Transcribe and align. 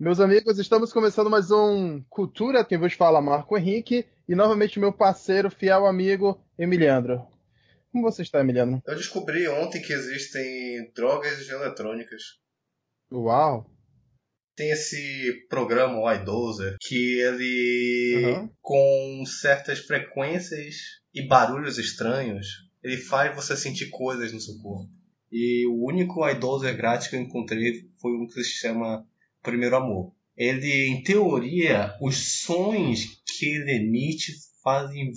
Meus 0.00 0.20
amigos, 0.20 0.60
estamos 0.60 0.92
começando 0.92 1.28
mais 1.28 1.50
um 1.50 2.00
Cultura. 2.08 2.64
Quem 2.64 2.78
vos 2.78 2.92
fala, 2.92 3.20
Marco 3.20 3.58
Henrique. 3.58 4.06
E 4.28 4.34
novamente 4.36 4.78
meu 4.78 4.92
parceiro, 4.92 5.50
fiel 5.50 5.86
amigo, 5.86 6.40
Emiliano. 6.56 7.26
Como 7.90 8.04
você 8.04 8.22
está, 8.22 8.38
Emiliano? 8.38 8.80
Eu 8.86 8.94
descobri 8.94 9.48
ontem 9.48 9.82
que 9.82 9.92
existem 9.92 10.92
drogas 10.94 11.48
eletrônicas. 11.48 12.22
Uau! 13.10 13.68
Tem 14.54 14.70
esse 14.70 15.48
programa, 15.48 15.98
o 15.98 16.12
iDozer, 16.12 16.76
que 16.80 17.18
ele, 17.18 18.24
uhum. 18.24 18.50
com 18.62 19.24
certas 19.26 19.80
frequências 19.80 20.76
e 21.12 21.26
barulhos 21.26 21.76
estranhos, 21.76 22.46
ele 22.84 22.98
faz 22.98 23.34
você 23.34 23.56
sentir 23.56 23.90
coisas 23.90 24.32
no 24.32 24.40
seu 24.40 24.56
corpo. 24.62 24.88
E 25.32 25.66
o 25.66 25.84
único 25.84 26.24
iDozer 26.28 26.76
grátis 26.76 27.08
que 27.08 27.16
eu 27.16 27.20
encontrei 27.20 27.90
foi 28.00 28.12
um 28.12 28.28
que 28.28 28.44
se 28.44 28.60
chama 28.60 29.04
Primeiro 29.48 29.76
Amor. 29.76 30.12
Ele, 30.36 30.86
em 30.86 31.02
teoria, 31.02 31.96
os 32.00 32.42
sons 32.42 33.22
que 33.26 33.46
ele 33.46 33.72
emite 33.72 34.32
fazem 34.62 35.10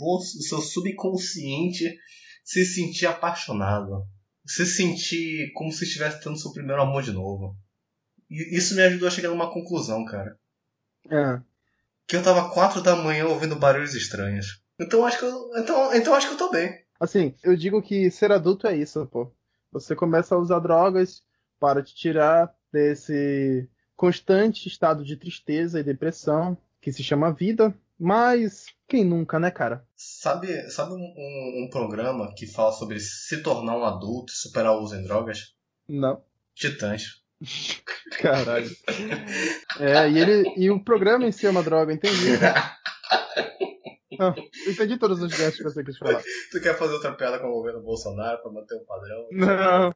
o 0.00 0.20
seu 0.20 0.60
subconsciente 0.60 1.96
se 2.44 2.64
sentir 2.66 3.06
apaixonado. 3.06 4.04
Se 4.44 4.66
sentir 4.66 5.52
como 5.54 5.72
se 5.72 5.84
estivesse 5.84 6.22
tendo 6.22 6.36
seu 6.36 6.52
primeiro 6.52 6.82
amor 6.82 7.02
de 7.02 7.12
novo. 7.12 7.56
E 8.28 8.56
isso 8.56 8.74
me 8.74 8.82
ajudou 8.82 9.08
a 9.08 9.10
chegar 9.10 9.30
numa 9.30 9.52
conclusão, 9.52 10.04
cara. 10.04 10.38
É. 11.08 11.40
Que 12.06 12.16
eu 12.16 12.22
tava 12.22 12.50
quatro 12.52 12.82
da 12.82 12.96
manhã 12.96 13.26
ouvindo 13.26 13.56
barulhos 13.56 13.94
estranhos. 13.94 14.62
Então 14.78 15.06
acho 15.06 15.18
que 15.18 15.24
eu, 15.24 15.50
então, 15.56 15.94
então 15.94 16.14
acho 16.14 16.28
que 16.28 16.34
eu 16.34 16.38
tô 16.38 16.50
bem. 16.50 16.84
Assim, 17.00 17.34
eu 17.42 17.56
digo 17.56 17.80
que 17.80 18.10
ser 18.10 18.30
adulto 18.30 18.66
é 18.66 18.76
isso, 18.76 19.06
pô. 19.06 19.32
Você 19.72 19.94
começa 19.94 20.34
a 20.34 20.38
usar 20.38 20.58
drogas 20.58 21.22
para 21.58 21.82
te 21.82 21.94
tirar 21.94 22.52
desse 22.72 23.68
constante 23.96 24.68
estado 24.68 25.04
de 25.04 25.16
tristeza 25.16 25.80
e 25.80 25.84
depressão 25.84 26.56
que 26.80 26.92
se 26.92 27.02
chama 27.02 27.32
vida, 27.32 27.74
mas 27.98 28.66
quem 28.86 29.04
nunca, 29.04 29.40
né, 29.40 29.50
cara? 29.50 29.84
Sabe, 29.96 30.70
sabe 30.70 30.92
um, 30.92 30.96
um, 30.96 31.64
um 31.64 31.70
programa 31.70 32.32
que 32.34 32.46
fala 32.46 32.72
sobre 32.72 33.00
se 33.00 33.42
tornar 33.42 33.76
um 33.76 33.84
adulto 33.84 34.32
e 34.32 34.36
superar 34.36 34.74
o 34.74 34.82
uso 34.82 34.94
em 34.94 35.02
drogas? 35.02 35.54
Não. 35.88 36.22
Titãs. 36.54 37.22
Caralho. 38.20 38.70
É, 39.80 40.08
e, 40.08 40.18
ele, 40.18 40.54
e 40.56 40.70
o 40.70 40.82
programa 40.82 41.26
em 41.26 41.32
si 41.32 41.46
é 41.46 41.50
uma 41.50 41.62
droga, 41.62 41.92
entendi. 41.92 42.38
Não, 44.18 44.34
entendi 44.66 44.98
todos 44.98 45.20
os 45.20 45.30
gestos 45.30 45.58
que 45.58 45.62
você 45.64 45.84
quis 45.84 45.98
falar. 45.98 46.22
Tu 46.50 46.58
quer 46.62 46.74
fazer 46.78 46.94
outra 46.94 47.12
piada 47.12 47.38
com 47.38 47.48
o 47.48 47.52
governo 47.52 47.82
Bolsonaro 47.82 48.40
pra 48.40 48.50
manter 48.50 48.74
o 48.74 48.86
padrão? 48.86 49.28
Não. 49.30 49.94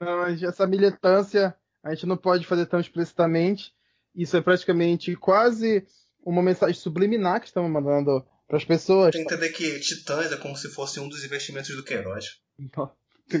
Não, 0.00 0.26
essa 0.26 0.66
militância 0.68 1.56
a 1.86 1.94
gente 1.94 2.06
não 2.06 2.16
pode 2.16 2.46
fazer 2.46 2.66
tão 2.66 2.80
explicitamente. 2.80 3.72
Isso 4.14 4.36
é 4.36 4.40
praticamente 4.40 5.14
quase 5.14 5.86
uma 6.24 6.42
mensagem 6.42 6.74
subliminar 6.74 7.40
que 7.40 7.46
estamos 7.46 7.70
mandando 7.70 8.26
para 8.48 8.56
as 8.56 8.64
pessoas. 8.64 9.12
Tem 9.12 9.24
que 9.24 9.34
entender 9.34 9.50
que 9.50 9.78
Titãs 9.80 10.32
é 10.32 10.36
como 10.36 10.56
se 10.56 10.68
fosse 10.68 10.98
um 10.98 11.08
dos 11.08 11.24
investimentos 11.24 11.74
do 11.76 11.84
Queiroz. 11.84 12.40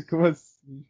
como 0.08 0.26
assim? 0.26 0.84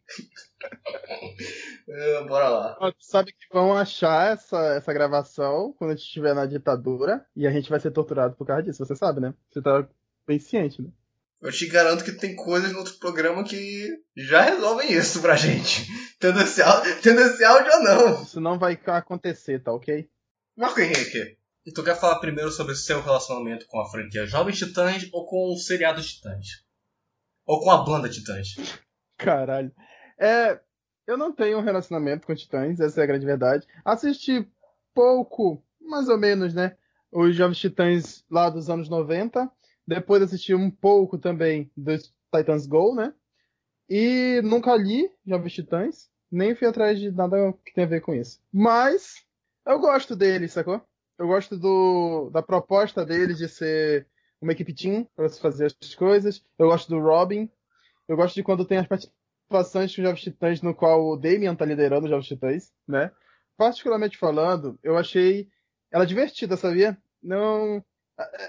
é, 1.87 2.23
bora 2.25 2.49
lá. 2.49 2.93
Sabe 2.99 3.31
que 3.31 3.47
vão 3.51 3.73
achar 3.75 4.33
essa, 4.33 4.75
essa 4.75 4.93
gravação 4.93 5.73
quando 5.77 5.91
a 5.91 5.95
gente 5.95 6.05
estiver 6.05 6.35
na 6.35 6.45
ditadura 6.45 7.25
e 7.35 7.47
a 7.47 7.51
gente 7.51 7.69
vai 7.69 7.79
ser 7.79 7.91
torturado 7.91 8.35
por 8.35 8.45
causa 8.45 8.63
disso. 8.63 8.85
Você 8.85 8.95
sabe, 8.95 9.19
né? 9.19 9.33
Você 9.49 9.61
tá 9.61 9.87
bem 10.27 10.39
ciente, 10.39 10.81
né? 10.81 10.89
Eu 11.39 11.51
te 11.51 11.67
garanto 11.67 12.03
que 12.03 12.11
tem 12.11 12.35
coisas 12.35 12.71
no 12.71 12.79
outro 12.79 12.95
programa 12.95 13.43
que 13.43 13.95
já 14.15 14.41
resolvem 14.41 14.91
isso 14.91 15.21
pra 15.21 15.35
gente. 15.35 15.87
Tendo 16.19 16.41
esse, 16.41 16.61
tendo 17.03 17.21
esse 17.21 17.43
áudio 17.43 17.71
ou 17.73 17.83
não. 17.83 18.23
Isso 18.23 18.41
não 18.41 18.57
vai 18.57 18.79
acontecer, 18.87 19.61
tá 19.61 19.71
ok? 19.71 20.09
Marco 20.55 20.79
Henrique, 20.79 21.37
tu 21.75 21.83
quer 21.83 21.95
falar 21.95 22.19
primeiro 22.19 22.51
sobre 22.51 22.73
o 22.73 22.75
seu 22.75 23.01
relacionamento 23.01 23.67
com 23.67 23.79
a 23.79 23.87
franquia 23.87 24.25
Jovens 24.25 24.57
Titãs 24.57 25.07
ou 25.13 25.27
com 25.27 25.53
o 25.53 25.57
seriado 25.57 26.01
Titãs? 26.01 26.63
Ou 27.45 27.61
com 27.61 27.69
a 27.69 27.83
banda 27.83 28.09
Titãs? 28.09 28.55
Caralho. 29.15 29.71
É, 30.17 30.59
eu 31.05 31.17
não 31.17 31.31
tenho 31.31 31.59
um 31.59 31.63
relacionamento 31.63 32.25
com 32.25 32.33
Titãs, 32.33 32.79
essa 32.79 32.99
é 32.99 33.03
a 33.03 33.07
grande 33.07 33.27
verdade. 33.27 33.67
Assisti 33.85 34.49
pouco, 34.91 35.63
mais 35.79 36.09
ou 36.09 36.17
menos, 36.17 36.55
né? 36.55 36.75
Os 37.11 37.35
Jovens 37.35 37.59
Titãs 37.59 38.25
lá 38.27 38.49
dos 38.49 38.71
anos 38.71 38.89
90 38.89 39.51
depois 39.87 40.21
assisti 40.21 40.53
um 40.53 40.69
pouco 40.69 41.17
também 41.17 41.71
dos 41.75 42.13
Titans 42.35 42.67
Go, 42.67 42.93
né? 42.93 43.13
E 43.89 44.41
nunca 44.43 44.75
li 44.75 45.09
Jovens 45.25 45.53
Titãs, 45.53 46.09
nem 46.29 46.53
fui 46.53 46.67
atrás 46.67 46.99
de 46.99 47.09
nada 47.09 47.53
que 47.65 47.73
tenha 47.73 47.87
a 47.87 47.89
ver 47.89 48.01
com 48.01 48.13
isso. 48.13 48.41
Mas 48.51 49.25
eu 49.65 49.79
gosto 49.79 50.15
deles, 50.15 50.51
sacou? 50.51 50.81
Eu 51.17 51.27
gosto 51.27 51.57
do, 51.57 52.29
da 52.31 52.43
proposta 52.43 53.05
deles 53.05 53.37
de 53.37 53.47
ser 53.47 54.05
uma 54.41 54.51
equipe 54.51 54.73
team 54.73 55.07
para 55.15 55.29
se 55.29 55.39
fazer 55.39 55.73
as 55.81 55.95
coisas. 55.95 56.43
Eu 56.59 56.67
gosto 56.67 56.89
do 56.89 56.99
Robin. 56.99 57.49
Eu 58.07 58.17
gosto 58.17 58.35
de 58.35 58.43
quando 58.43 58.65
tem 58.65 58.77
as 58.79 58.87
participações 58.87 59.95
com 59.95 60.01
Jovens 60.01 60.21
Titãs 60.21 60.61
no 60.61 60.75
qual 60.75 61.07
o 61.07 61.15
Damian 61.15 61.55
tá 61.55 61.63
liderando 61.63 62.05
os 62.05 62.09
Jovens 62.09 62.27
Titãs, 62.27 62.73
né? 62.85 63.11
Particularmente 63.55 64.17
falando, 64.17 64.77
eu 64.83 64.97
achei 64.97 65.49
ela 65.89 66.05
divertida, 66.05 66.57
sabia? 66.57 66.97
Não 67.23 67.83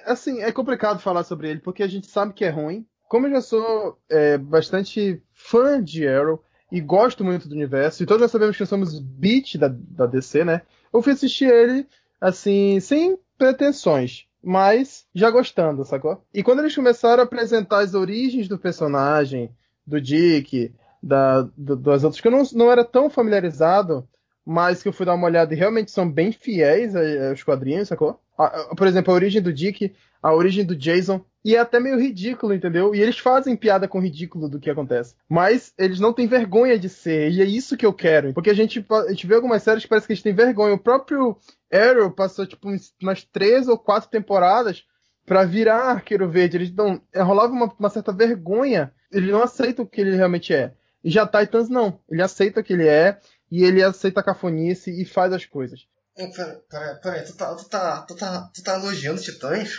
assim, 0.05 0.41
é 0.41 0.51
complicado 0.51 1.01
falar 1.01 1.25
sobre 1.25 1.51
ele, 1.51 1.61
porque 1.61 1.83
a 1.83 1.89
gente 1.89 2.07
sabe 2.07 2.33
que 2.33 2.45
é 2.45 2.51
ruim. 2.51 2.87
Como 3.09 3.27
eu 3.27 3.33
já 3.33 3.41
sou 3.41 3.99
é, 4.09 4.37
bastante 4.37 5.23
fã 5.33 5.83
de 5.83 6.07
Arrow 6.07 6.43
e 6.71 6.81
gosto 6.81 7.25
muito 7.25 7.49
do 7.49 7.55
universo, 7.55 8.03
e 8.03 8.07
todos 8.07 8.23
já 8.23 8.29
sabemos 8.29 8.57
que 8.57 8.67
somos 8.67 8.99
beat 8.99 9.57
da, 9.57 9.69
da 9.69 10.07
DC, 10.07 10.45
né? 10.45 10.63
Eu 10.93 11.03
fui 11.03 11.13
assistir 11.13 11.47
ele, 11.47 11.87
assim, 12.21 12.79
sem 12.81 13.19
pretensões, 13.39 14.27
mas 14.43 15.07
já 15.15 15.31
gostando, 15.31 15.85
sacou? 15.85 16.23
E 16.35 16.43
quando 16.43 16.59
eles 16.59 16.75
começaram 16.75 17.23
a 17.23 17.25
apresentar 17.25 17.79
as 17.79 17.95
origens 17.95 18.49
do 18.49 18.59
personagem, 18.59 19.51
do 19.87 20.01
Dick, 20.01 20.75
da, 21.03 21.43
do, 21.57 21.77
das 21.77 22.05
outras, 22.05 22.21
que 22.21 22.29
eu 22.29 22.33
não, 22.33 22.43
não 22.53 22.71
era 22.71 22.85
tão 22.85 23.09
familiarizado, 23.09 24.07
mas 24.45 24.83
que 24.83 24.89
eu 24.89 24.93
fui 24.93 25.07
dar 25.07 25.15
uma 25.15 25.27
olhada 25.27 25.55
e 25.55 25.57
realmente 25.57 25.91
são 25.91 26.11
bem 26.11 26.33
fiéis 26.33 26.95
aos 26.95 27.43
quadrinhos, 27.43 27.89
sacou? 27.89 28.21
Por 28.77 28.87
exemplo, 28.87 29.13
a 29.13 29.17
origem 29.17 29.43
do 29.43 29.53
Dick, 29.53 29.93
a 30.23 30.33
origem 30.33 30.65
do 30.65 30.77
Jason, 30.77 31.25
e 31.45 31.55
é 31.55 31.59
até 31.59 31.81
meio 31.81 31.99
ridículo, 31.99 32.53
entendeu? 32.53 32.95
E 32.95 33.01
eles 33.01 33.19
fazem 33.19 33.57
piada 33.57 33.89
com 33.89 33.99
o 33.99 34.01
ridículo 34.01 34.49
do 34.49 34.61
que 34.61 34.71
acontece. 34.71 35.15
Mas 35.29 35.73
eles 35.79 35.99
não 35.99 36.13
têm 36.13 36.27
vergonha 36.27 36.79
de 36.79 36.89
ser, 36.89 37.31
e 37.31 37.41
é 37.41 37.45
isso 37.45 37.77
que 37.77 37.87
eu 37.87 37.93
quero. 37.93 38.33
Porque 38.35 38.51
a 38.51 38.55
gente, 38.55 38.85
a 38.91 39.11
gente 39.11 39.27
vê 39.27 39.35
algumas 39.35 39.63
séries 39.63 39.83
que 39.83 39.89
parece 39.89 40.07
que 40.07 40.13
eles 40.13 40.23
têm 40.23 40.35
vergonha. 40.35 40.75
O 40.75 40.79
próprio 40.79 41.37
Arrow 41.73 42.11
passou, 42.11 42.47
tipo, 42.47 42.69
umas 43.01 43.25
três 43.25 43.69
ou 43.69 43.79
quatro 43.79 44.11
temporadas 44.11 44.85
para 45.25 45.45
virar 45.45 45.91
Arqueiro 45.91 46.29
Verde. 46.29 46.57
Eles 46.57 46.73
não. 46.73 47.01
Rolava 47.15 47.53
uma, 47.53 47.73
uma 47.79 47.91
certa 47.91 48.13
vergonha. 48.13 48.93
Eles 49.13 49.31
não 49.31 49.43
aceitam 49.43 49.85
o 49.85 49.89
que 49.89 50.01
ele 50.01 50.17
realmente 50.17 50.53
é. 50.53 50.73
E 51.03 51.11
já 51.11 51.27
Titans 51.27 51.69
não. 51.69 52.01
Ele 52.11 52.23
aceita 52.23 52.61
o 52.61 52.65
que 52.65 52.73
ele 52.73 52.87
é, 52.87 53.19
e 53.51 53.65
ele 53.65 53.83
aceita 53.83 54.21
a 54.21 54.25
cafonice 54.25 54.91
e 54.91 55.05
faz 55.05 55.33
as 55.33 55.47
coisas. 55.47 55.87
Peraí, 56.69 57.01
peraí, 57.01 57.25
tu 57.25 57.37
tá, 57.37 57.55
tu, 57.55 57.69
tá, 57.69 58.03
tu, 58.03 58.17
tá, 58.17 58.51
tu 58.53 58.63
tá 58.63 58.75
elogiando 58.75 59.21
Titãs? 59.21 59.71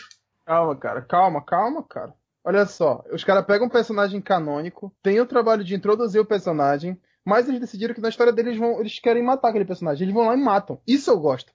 Calma, 0.46 0.76
cara, 0.78 1.02
calma, 1.02 1.44
calma, 1.44 1.84
cara. 1.84 2.14
Olha 2.46 2.66
só, 2.66 3.04
os 3.12 3.26
caras 3.26 3.46
pegam 3.46 3.68
um 3.68 3.70
personagem 3.70 4.22
canônico, 4.22 4.96
tem 5.04 5.20
o 5.20 5.26
trabalho 5.26 5.64
de 5.64 5.76
introduzir 5.76 6.22
o 6.22 6.26
personagem, 6.26 7.00
mas 7.26 7.48
eles 7.48 7.60
decidiram 7.60 7.94
que 7.94 8.02
na 8.02 8.08
história 8.10 8.32
deles 8.32 8.58
vão, 8.58 8.80
eles 8.80 9.00
querem 9.00 9.22
matar 9.22 9.50
aquele 9.50 9.66
personagem. 9.66 10.06
Eles 10.06 10.16
vão 10.16 10.26
lá 10.26 10.34
e 10.34 10.42
matam. 10.42 10.82
Isso 10.88 11.12
eu 11.12 11.20
gosto. 11.20 11.52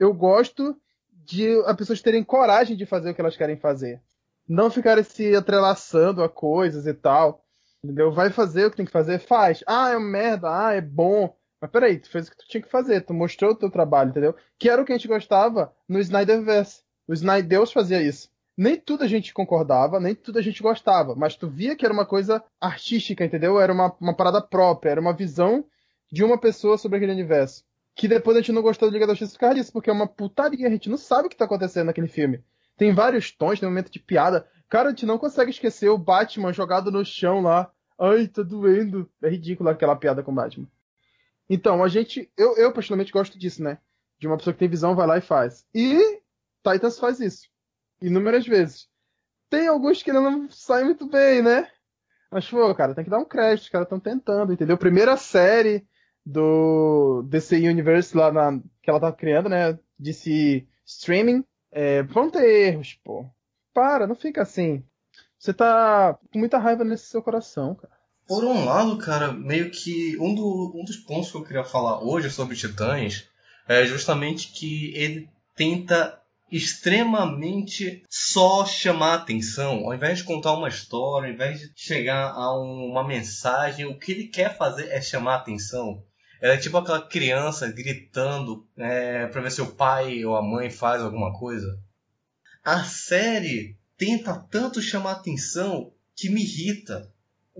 Eu 0.00 0.12
gosto 0.14 0.76
de 1.12 1.62
as 1.66 1.76
pessoas 1.76 2.00
terem 2.00 2.24
coragem 2.24 2.76
de 2.76 2.86
fazer 2.86 3.10
o 3.10 3.14
que 3.14 3.20
elas 3.20 3.36
querem 3.36 3.56
fazer. 3.56 4.00
Não 4.48 4.70
ficarem 4.70 5.04
se 5.04 5.36
atrelaçando 5.36 6.22
a 6.22 6.28
coisas 6.28 6.86
e 6.86 6.94
tal. 6.94 7.44
Entendeu? 7.84 8.10
Vai 8.10 8.30
fazer 8.30 8.66
o 8.66 8.70
que 8.70 8.76
tem 8.78 8.86
que 8.86 8.92
fazer, 8.92 9.18
faz. 9.18 9.62
Ah, 9.66 9.90
é 9.90 9.96
uma 9.96 10.08
merda, 10.08 10.48
ah, 10.48 10.72
é 10.72 10.80
bom. 10.80 11.36
Mas 11.62 11.70
peraí, 11.70 11.96
tu 11.96 12.10
fez 12.10 12.26
o 12.26 12.30
que 12.32 12.38
tu 12.38 12.48
tinha 12.48 12.60
que 12.60 12.68
fazer, 12.68 13.02
tu 13.02 13.14
mostrou 13.14 13.52
o 13.52 13.54
teu 13.54 13.70
trabalho, 13.70 14.10
entendeu? 14.10 14.34
Que 14.58 14.68
era 14.68 14.82
o 14.82 14.84
que 14.84 14.92
a 14.92 14.96
gente 14.96 15.06
gostava 15.06 15.72
no 15.88 16.00
Snyderverse. 16.00 16.82
O 17.06 17.12
Snyder 17.12 17.64
fazia 17.68 18.02
isso. 18.02 18.28
Nem 18.58 18.76
tudo 18.76 19.04
a 19.04 19.06
gente 19.06 19.32
concordava, 19.32 20.00
nem 20.00 20.12
tudo 20.12 20.40
a 20.40 20.42
gente 20.42 20.60
gostava, 20.60 21.14
mas 21.14 21.36
tu 21.36 21.48
via 21.48 21.76
que 21.76 21.84
era 21.84 21.94
uma 21.94 22.04
coisa 22.04 22.42
artística, 22.60 23.24
entendeu? 23.24 23.60
Era 23.60 23.72
uma, 23.72 23.94
uma 24.00 24.12
parada 24.12 24.42
própria, 24.42 24.90
era 24.90 25.00
uma 25.00 25.12
visão 25.12 25.64
de 26.10 26.24
uma 26.24 26.36
pessoa 26.36 26.76
sobre 26.76 26.96
aquele 26.96 27.12
universo. 27.12 27.64
Que 27.94 28.08
depois 28.08 28.36
a 28.36 28.40
gente 28.40 28.50
não 28.50 28.60
gostou 28.60 28.90
do 28.90 28.92
Liga 28.92 29.06
da 29.06 29.14
Justiça 29.14 29.34
por 29.34 29.40
causa 29.40 29.54
disso, 29.54 29.72
porque 29.72 29.88
é 29.88 29.92
uma 29.92 30.08
putaria, 30.08 30.66
a 30.66 30.70
gente 30.70 30.90
não 30.90 30.96
sabe 30.96 31.28
o 31.28 31.30
que 31.30 31.36
tá 31.36 31.44
acontecendo 31.44 31.86
naquele 31.86 32.08
filme. 32.08 32.42
Tem 32.76 32.92
vários 32.92 33.30
tons, 33.30 33.60
tem 33.60 33.68
um 33.68 33.70
momento 33.70 33.92
de 33.92 34.00
piada. 34.00 34.48
Cara, 34.68 34.88
a 34.88 34.90
gente 34.90 35.06
não 35.06 35.16
consegue 35.16 35.52
esquecer 35.52 35.88
o 35.90 35.98
Batman 35.98 36.52
jogado 36.52 36.90
no 36.90 37.04
chão 37.04 37.40
lá. 37.40 37.70
Ai, 37.96 38.26
tá 38.26 38.42
doendo. 38.42 39.08
É 39.22 39.28
ridículo 39.28 39.70
aquela 39.70 39.94
piada 39.94 40.24
com 40.24 40.32
o 40.32 40.34
Batman. 40.34 40.66
Então, 41.54 41.84
a 41.84 41.88
gente. 41.88 42.32
Eu, 42.34 42.56
eu 42.56 42.72
particularmente 42.72 43.12
gosto 43.12 43.38
disso, 43.38 43.62
né? 43.62 43.76
De 44.18 44.26
uma 44.26 44.38
pessoa 44.38 44.54
que 44.54 44.58
tem 44.58 44.70
visão, 44.70 44.96
vai 44.96 45.06
lá 45.06 45.18
e 45.18 45.20
faz. 45.20 45.66
E 45.74 46.18
Titans 46.66 46.98
faz 46.98 47.20
isso. 47.20 47.46
Inúmeras 48.00 48.46
vezes. 48.46 48.88
Tem 49.50 49.68
alguns 49.68 50.02
que 50.02 50.10
não 50.14 50.48
saem 50.48 50.86
muito 50.86 51.06
bem, 51.06 51.42
né? 51.42 51.70
Mas, 52.30 52.48
pô, 52.48 52.74
cara, 52.74 52.94
tem 52.94 53.04
que 53.04 53.10
dar 53.10 53.18
um 53.18 53.26
crédito, 53.26 53.64
os 53.64 53.68
caras 53.68 53.84
estão 53.84 54.00
tentando, 54.00 54.50
entendeu? 54.50 54.78
Primeira 54.78 55.14
série 55.18 55.86
do 56.24 57.22
DC 57.28 57.56
Universe 57.68 58.16
lá 58.16 58.32
na, 58.32 58.58
que 58.80 58.88
ela 58.88 58.98
tá 58.98 59.12
criando, 59.12 59.50
né? 59.50 59.78
DC 59.98 60.66
Streaming. 60.86 61.44
É, 61.70 62.02
vão 62.02 62.30
ter 62.30 62.68
erros, 62.68 62.98
pô. 63.04 63.26
Para, 63.74 64.06
não 64.06 64.14
fica 64.14 64.40
assim. 64.40 64.82
Você 65.38 65.52
tá 65.52 66.18
com 66.32 66.38
muita 66.38 66.56
raiva 66.56 66.82
nesse 66.82 67.08
seu 67.08 67.22
coração, 67.22 67.74
cara. 67.74 67.92
Por 68.26 68.44
um 68.44 68.64
lado, 68.64 68.96
cara, 68.98 69.32
meio 69.32 69.70
que 69.70 70.16
um, 70.18 70.34
do, 70.34 70.72
um 70.74 70.84
dos 70.84 70.96
pontos 70.96 71.30
que 71.30 71.36
eu 71.36 71.44
queria 71.44 71.64
falar 71.64 72.02
hoje 72.02 72.30
sobre 72.30 72.56
Titãs 72.56 73.28
é 73.68 73.84
justamente 73.84 74.48
que 74.48 74.92
ele 74.94 75.28
tenta 75.54 76.20
extremamente 76.50 78.04
só 78.10 78.66
chamar 78.66 79.14
atenção. 79.14 79.86
Ao 79.86 79.94
invés 79.94 80.18
de 80.18 80.24
contar 80.24 80.52
uma 80.52 80.68
história, 80.68 81.28
ao 81.28 81.34
invés 81.34 81.60
de 81.60 81.72
chegar 81.74 82.32
a 82.32 82.52
uma 82.60 83.06
mensagem, 83.06 83.86
o 83.86 83.98
que 83.98 84.12
ele 84.12 84.28
quer 84.28 84.56
fazer 84.56 84.88
é 84.88 85.00
chamar 85.00 85.36
atenção. 85.36 86.04
Ela 86.42 86.54
é 86.54 86.58
tipo 86.58 86.76
aquela 86.76 87.00
criança 87.00 87.70
gritando 87.70 88.66
é, 88.76 89.26
para 89.26 89.40
ver 89.40 89.50
se 89.50 89.62
o 89.62 89.74
pai 89.74 90.24
ou 90.24 90.36
a 90.36 90.42
mãe 90.42 90.70
faz 90.70 91.00
alguma 91.00 91.32
coisa. 91.38 91.78
A 92.62 92.84
série 92.84 93.78
tenta 93.96 94.34
tanto 94.50 94.82
chamar 94.82 95.12
atenção 95.12 95.92
que 96.14 96.28
me 96.28 96.42
irrita. 96.42 97.10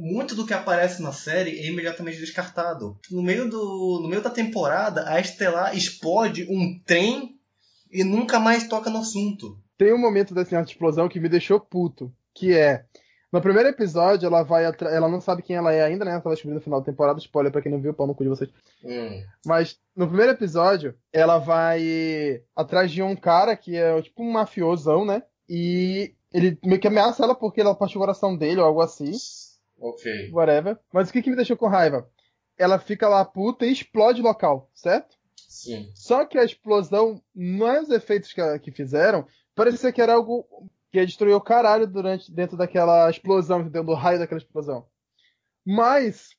Muito 0.04 0.34
do 0.34 0.44
que 0.44 0.52
aparece 0.52 1.00
na 1.00 1.12
série 1.12 1.60
é 1.60 1.68
imediatamente 1.68 2.18
descartado. 2.18 2.98
No 3.08 3.22
meio, 3.22 3.48
do, 3.48 4.00
no 4.02 4.08
meio 4.08 4.20
da 4.20 4.30
temporada, 4.30 5.08
a 5.08 5.20
Estelar 5.20 5.76
explode 5.76 6.44
um 6.50 6.76
trem 6.84 7.38
e 7.88 8.02
nunca 8.02 8.40
mais 8.40 8.66
toca 8.66 8.90
no 8.90 8.98
assunto. 8.98 9.56
Tem 9.78 9.94
um 9.94 10.00
momento 10.00 10.34
dessa 10.34 10.60
explosão 10.60 11.08
que 11.08 11.20
me 11.20 11.28
deixou 11.28 11.60
puto, 11.60 12.12
que 12.34 12.52
é 12.52 12.84
no 13.32 13.40
primeiro 13.40 13.68
episódio, 13.68 14.26
ela 14.26 14.42
vai 14.42 14.64
Ela 14.64 15.08
não 15.08 15.20
sabe 15.20 15.40
quem 15.40 15.54
ela 15.54 15.72
é 15.72 15.84
ainda, 15.84 16.04
né? 16.04 16.10
Ela 16.10 16.20
tava 16.20 16.34
descobrindo 16.34 16.58
no 16.58 16.64
final 16.64 16.80
da 16.80 16.86
temporada. 16.86 17.20
Spoiler 17.20 17.52
pra 17.52 17.62
quem 17.62 17.70
não 17.70 17.80
viu 17.80 17.92
o 17.92 17.94
pau 17.94 18.06
no 18.08 18.14
cu 18.14 18.24
de 18.24 18.28
vocês. 18.28 18.50
Hum. 18.84 19.22
Mas 19.46 19.78
no 19.94 20.08
primeiro 20.08 20.32
episódio, 20.32 20.96
ela 21.12 21.38
vai 21.38 22.42
atrás 22.56 22.90
de 22.90 23.02
um 23.02 23.14
cara 23.14 23.56
que 23.56 23.76
é 23.76 24.02
tipo 24.02 24.20
um 24.20 24.32
mafiosão, 24.32 25.04
né? 25.04 25.22
E 25.48 26.12
ele 26.32 26.58
meio 26.64 26.80
que 26.80 26.88
ameaça 26.88 27.22
ela 27.22 27.36
porque 27.36 27.60
ela 27.60 27.74
partiu 27.74 27.98
o 27.98 28.00
coração 28.00 28.36
dele 28.36 28.60
ou 28.60 28.66
algo 28.66 28.82
assim. 28.82 29.12
Ok. 29.82 30.30
Whatever. 30.32 30.78
Mas 30.92 31.10
o 31.10 31.12
que, 31.12 31.20
que 31.20 31.30
me 31.30 31.36
deixou 31.36 31.56
com 31.56 31.66
raiva? 31.66 32.08
Ela 32.56 32.78
fica 32.78 33.08
lá 33.08 33.24
puta 33.24 33.66
e 33.66 33.72
explode 33.72 34.20
o 34.20 34.24
local, 34.24 34.70
certo? 34.72 35.16
Sim. 35.36 35.90
Só 35.94 36.24
que 36.24 36.38
a 36.38 36.44
explosão, 36.44 37.20
não 37.34 37.66
é 37.66 37.80
os 37.80 37.90
efeitos 37.90 38.32
que, 38.32 38.58
que 38.60 38.70
fizeram, 38.70 39.26
parecia 39.54 39.92
que 39.92 40.00
era 40.00 40.14
algo 40.14 40.46
que 40.90 40.98
ia 40.98 41.06
destruir 41.06 41.34
o 41.34 41.40
caralho 41.40 41.86
durante, 41.86 42.30
dentro 42.30 42.56
daquela 42.56 43.10
explosão, 43.10 43.62
dentro 43.62 43.88
do 43.88 43.94
raio 43.94 44.18
daquela 44.18 44.40
explosão. 44.40 44.86
Mas 45.64 46.36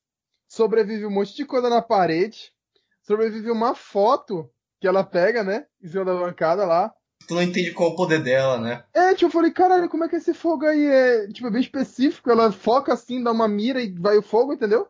sobrevive 0.48 1.06
um 1.06 1.12
monte 1.12 1.36
de 1.36 1.46
coisa 1.46 1.70
na 1.70 1.82
parede, 1.82 2.54
sobrevive 3.02 3.52
uma 3.52 3.76
foto 3.76 4.50
que 4.80 4.88
ela 4.88 5.04
pega, 5.04 5.44
né, 5.44 5.66
em 5.82 5.88
cima 5.88 6.06
da 6.06 6.14
bancada 6.14 6.66
lá. 6.66 6.94
Tu 7.28 7.34
não 7.34 7.42
entende 7.42 7.72
qual 7.72 7.90
é 7.90 7.94
o 7.94 7.96
poder 7.96 8.22
dela, 8.22 8.60
né? 8.60 8.84
É, 8.94 9.14
tipo, 9.14 9.26
eu 9.26 9.32
falei, 9.32 9.52
caralho, 9.52 9.90
como 9.90 10.04
é 10.04 10.10
que 10.10 10.16
esse 10.16 10.34
fogo 10.34 10.66
aí 10.66 10.86
é, 10.86 11.28
tipo, 11.28 11.50
bem 11.50 11.62
específico, 11.62 12.30
ela 12.30 12.52
foca 12.52 12.94
assim, 12.94 13.24
dá 13.24 13.32
uma 13.32 13.48
mira 13.48 13.82
e 13.82 13.92
vai 13.92 14.18
o 14.18 14.22
fogo, 14.22 14.54
entendeu? 14.54 14.88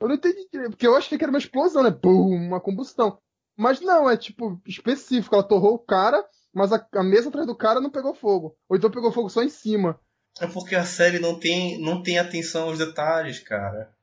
Eu 0.00 0.08
não 0.08 0.14
entendi, 0.14 0.46
porque 0.70 0.86
eu 0.86 0.96
achei 0.96 1.18
que 1.18 1.24
era 1.24 1.30
uma 1.30 1.38
explosão, 1.38 1.82
né? 1.82 1.90
Pum, 1.90 2.34
uma 2.34 2.60
combustão. 2.60 3.18
Mas 3.56 3.80
não, 3.80 4.08
é 4.08 4.16
tipo 4.16 4.58
específico. 4.66 5.34
Ela 5.34 5.44
torrou 5.44 5.74
o 5.74 5.78
cara, 5.78 6.24
mas 6.52 6.72
a, 6.72 6.86
a 6.94 7.02
mesa 7.02 7.28
atrás 7.28 7.46
do 7.46 7.54
cara 7.54 7.80
não 7.80 7.90
pegou 7.90 8.14
fogo. 8.14 8.56
Ou 8.68 8.76
então 8.76 8.90
pegou 8.90 9.12
fogo 9.12 9.28
só 9.28 9.42
em 9.42 9.50
cima. 9.50 10.00
É 10.40 10.46
porque 10.46 10.74
a 10.74 10.84
série 10.84 11.18
não 11.18 11.38
tem, 11.38 11.78
não 11.78 12.02
tem 12.02 12.18
atenção 12.18 12.68
aos 12.68 12.78
detalhes, 12.78 13.38
cara. 13.40 13.94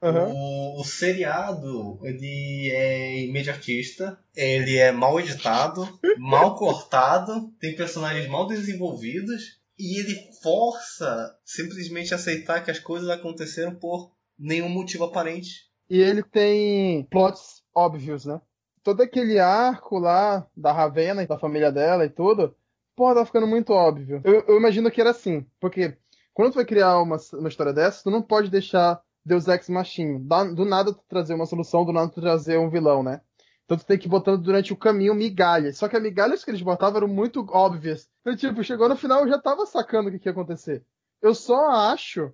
Uhum. 0.00 0.32
O, 0.32 0.80
o, 0.80 0.84
seriado, 0.84 1.98
ele 2.04 2.70
é 2.72 3.24
imediatista, 3.24 4.18
ele 4.36 4.76
é 4.76 4.92
mal 4.92 5.18
editado, 5.18 5.88
mal 6.18 6.54
cortado, 6.54 7.52
tem 7.60 7.74
personagens 7.74 8.28
mal 8.28 8.46
desenvolvidos 8.46 9.58
e 9.78 10.00
ele 10.00 10.16
força 10.42 11.36
simplesmente 11.44 12.14
aceitar 12.14 12.62
que 12.64 12.70
as 12.70 12.78
coisas 12.78 13.08
aconteceram 13.08 13.74
por 13.74 14.12
nenhum 14.38 14.68
motivo 14.68 15.04
aparente. 15.04 15.68
E 15.90 16.00
ele 16.00 16.22
tem 16.22 17.04
plots 17.04 17.62
óbvios, 17.74 18.24
né? 18.24 18.40
todo 18.88 19.02
aquele 19.02 19.38
arco 19.38 19.98
lá 19.98 20.46
da 20.56 20.72
Ravena 20.72 21.22
e 21.22 21.26
da 21.26 21.38
família 21.38 21.70
dela 21.70 22.06
e 22.06 22.08
tudo, 22.08 22.56
porra, 22.96 23.16
tá 23.16 23.26
ficando 23.26 23.46
muito 23.46 23.70
óbvio. 23.70 24.22
Eu, 24.24 24.44
eu 24.48 24.56
imagino 24.56 24.90
que 24.90 24.98
era 24.98 25.10
assim, 25.10 25.44
porque 25.60 25.94
quando 26.32 26.52
tu 26.52 26.54
vai 26.54 26.64
criar 26.64 26.98
uma, 27.02 27.18
uma 27.34 27.48
história 27.50 27.72
dessa, 27.72 28.02
tu 28.02 28.10
não 28.10 28.22
pode 28.22 28.50
deixar 28.50 28.98
Deus 29.24 29.46
Ex 29.48 29.68
Machinho. 29.68 30.18
Do 30.54 30.64
nada 30.64 30.92
tu 30.92 31.02
trazer 31.08 31.34
uma 31.34 31.46
solução, 31.46 31.84
do 31.84 31.92
nada 31.92 32.10
tu 32.10 32.20
trazer 32.20 32.58
um 32.58 32.70
vilão, 32.70 33.02
né? 33.02 33.20
Então 33.64 33.76
tu 33.76 33.84
tem 33.84 33.98
que 33.98 34.06
ir 34.06 34.08
botando 34.08 34.42
durante 34.42 34.72
o 34.72 34.76
caminho 34.76 35.14
migalhas. 35.14 35.76
Só 35.76 35.88
que 35.88 35.96
as 35.96 36.02
migalhas 36.02 36.42
que 36.42 36.50
eles 36.50 36.62
botavam 36.62 36.98
eram 36.98 37.08
muito 37.08 37.46
óbvias. 37.50 38.08
Então, 38.22 38.34
tipo, 38.34 38.64
chegou 38.64 38.88
no 38.88 38.96
final 38.96 39.22
eu 39.22 39.28
já 39.28 39.38
tava 39.38 39.66
sacando 39.66 40.08
o 40.08 40.12
que, 40.12 40.18
que 40.18 40.28
ia 40.28 40.32
acontecer. 40.32 40.82
Eu 41.20 41.34
só 41.34 41.70
acho 41.70 42.32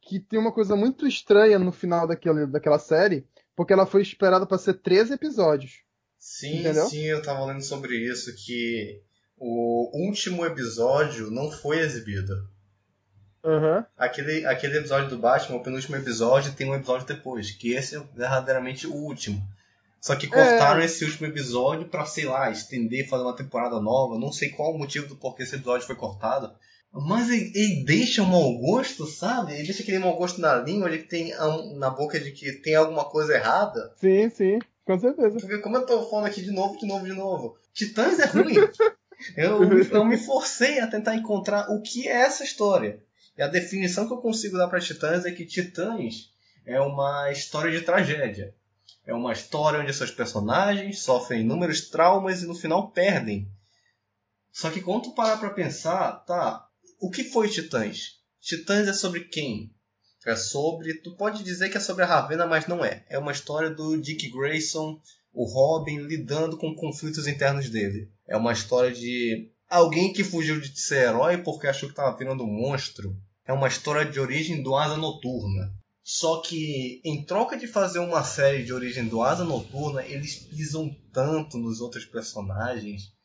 que 0.00 0.18
tem 0.18 0.38
uma 0.38 0.52
coisa 0.52 0.74
muito 0.74 1.06
estranha 1.06 1.58
no 1.58 1.70
final 1.70 2.06
daquele, 2.06 2.46
daquela 2.46 2.78
série, 2.78 3.26
porque 3.54 3.72
ela 3.72 3.86
foi 3.86 4.02
esperada 4.02 4.46
para 4.46 4.58
ser 4.58 4.74
13 4.74 5.14
episódios. 5.14 5.82
Sim, 6.18 6.60
Entendeu? 6.60 6.86
sim, 6.86 7.04
eu 7.04 7.22
tava 7.22 7.44
lendo 7.44 7.62
sobre 7.62 7.96
isso, 7.96 8.34
que 8.34 9.02
o 9.36 9.90
último 10.06 10.44
episódio 10.44 11.30
não 11.30 11.50
foi 11.50 11.78
exibido. 11.78 12.34
Uhum. 13.44 13.84
Aquele, 13.96 14.44
aquele 14.46 14.78
episódio 14.78 15.08
do 15.08 15.18
Batman, 15.18 15.56
o 15.56 15.62
penúltimo 15.62 15.96
episódio, 15.96 16.52
tem 16.52 16.68
um 16.68 16.74
episódio 16.74 17.06
depois, 17.06 17.50
que 17.50 17.72
esse 17.72 17.96
é 17.96 18.02
verdadeiramente 18.14 18.86
o 18.86 18.94
último. 18.94 19.40
Só 20.00 20.14
que 20.14 20.26
cortaram 20.26 20.80
é... 20.80 20.84
esse 20.84 21.04
último 21.04 21.26
episódio 21.26 21.88
pra, 21.88 22.04
sei 22.04 22.26
lá, 22.26 22.50
estender, 22.50 23.08
fazer 23.08 23.24
uma 23.24 23.36
temporada 23.36 23.80
nova. 23.80 24.18
Não 24.18 24.32
sei 24.32 24.50
qual 24.50 24.72
o 24.72 24.78
motivo 24.78 25.08
do 25.08 25.16
porquê 25.16 25.42
esse 25.42 25.56
episódio 25.56 25.86
foi 25.86 25.96
cortado. 25.96 26.52
Mas 26.92 27.28
ele, 27.28 27.52
ele, 27.54 27.84
deixa 27.84 28.22
um 28.22 28.26
mau 28.26 28.56
gosto, 28.58 29.06
sabe? 29.06 29.52
Ele 29.52 29.64
deixa 29.64 29.82
aquele 29.82 29.98
mau 29.98 30.16
gosto 30.16 30.40
na 30.40 30.54
língua 30.56 30.88
que 30.90 30.98
tem 30.98 31.34
na 31.76 31.90
boca 31.90 32.18
de 32.18 32.30
que 32.30 32.52
tem 32.52 32.74
alguma 32.74 33.04
coisa 33.04 33.34
errada. 33.34 33.92
Sim, 33.96 34.30
sim, 34.30 34.58
com 34.84 34.98
certeza. 34.98 35.38
Porque 35.38 35.58
como 35.58 35.76
eu 35.76 35.84
tô 35.84 36.08
falando 36.08 36.26
aqui 36.26 36.40
de 36.40 36.52
novo, 36.52 36.78
de 36.78 36.86
novo, 36.86 37.04
de 37.04 37.12
novo. 37.12 37.58
Titãs 37.74 38.18
é 38.18 38.26
ruim. 38.26 38.54
eu, 39.36 39.60
eu 39.90 40.04
me 40.04 40.16
forcei 40.16 40.80
a 40.80 40.86
tentar 40.86 41.16
encontrar 41.16 41.70
o 41.70 41.82
que 41.82 42.08
é 42.08 42.12
essa 42.12 42.44
história. 42.44 43.02
E 43.36 43.42
a 43.42 43.48
definição 43.48 44.06
que 44.06 44.12
eu 44.12 44.18
consigo 44.18 44.56
dar 44.56 44.68
para 44.68 44.80
Titãs 44.80 45.24
é 45.24 45.30
que 45.30 45.44
Titãs 45.44 46.32
é 46.64 46.80
uma 46.80 47.30
história 47.30 47.70
de 47.70 47.84
tragédia. 47.84 48.54
É 49.04 49.14
uma 49.14 49.32
história 49.32 49.80
onde 49.80 49.92
seus 49.94 50.10
personagens 50.10 51.00
sofrem 51.00 51.42
inúmeros 51.42 51.88
traumas 51.88 52.42
e 52.42 52.46
no 52.46 52.54
final 52.54 52.90
perdem. 52.90 53.48
Só 54.50 54.70
que 54.70 54.80
quando 54.80 55.04
tu 55.04 55.14
parar 55.14 55.36
pra 55.36 55.50
pensar, 55.50 56.12
tá, 56.24 56.66
o 56.98 57.10
que 57.10 57.24
foi 57.24 57.48
Titãs? 57.48 58.16
Titãs 58.40 58.88
é 58.88 58.92
sobre 58.92 59.20
quem? 59.20 59.70
É 60.26 60.34
sobre. 60.34 60.94
Tu 60.94 61.14
pode 61.14 61.44
dizer 61.44 61.68
que 61.68 61.76
é 61.76 61.80
sobre 61.80 62.02
a 62.02 62.06
Ravena, 62.06 62.46
mas 62.46 62.66
não 62.66 62.84
é. 62.84 63.04
É 63.08 63.18
uma 63.18 63.30
história 63.32 63.70
do 63.70 63.96
Dick 64.00 64.28
Grayson, 64.30 65.00
o 65.32 65.44
Robin, 65.44 65.98
lidando 65.98 66.56
com 66.56 66.74
conflitos 66.74 67.28
internos 67.28 67.70
dele. 67.70 68.10
É 68.26 68.36
uma 68.36 68.52
história 68.52 68.90
de 68.90 69.52
alguém 69.68 70.12
que 70.12 70.24
fugiu 70.24 70.60
de 70.60 70.76
ser 70.80 71.08
herói 71.08 71.38
porque 71.38 71.66
achou 71.66 71.88
que 71.88 71.92
estava 71.92 72.16
virando 72.16 72.42
um 72.42 72.52
monstro. 72.52 73.16
É 73.46 73.52
uma 73.52 73.68
história 73.68 74.04
de 74.04 74.18
origem 74.18 74.62
do 74.62 74.74
Asa 74.74 74.96
Noturna. 74.96 75.72
Só 76.02 76.40
que, 76.40 77.00
em 77.04 77.24
troca 77.24 77.56
de 77.56 77.66
fazer 77.66 77.98
uma 77.98 78.22
série 78.22 78.64
de 78.64 78.72
origem 78.72 79.06
do 79.06 79.22
Asa 79.22 79.44
Noturna, 79.44 80.04
eles 80.04 80.36
pisam 80.36 80.94
tanto 81.12 81.58
nos 81.58 81.80
outros 81.80 82.04
personagens 82.04 83.16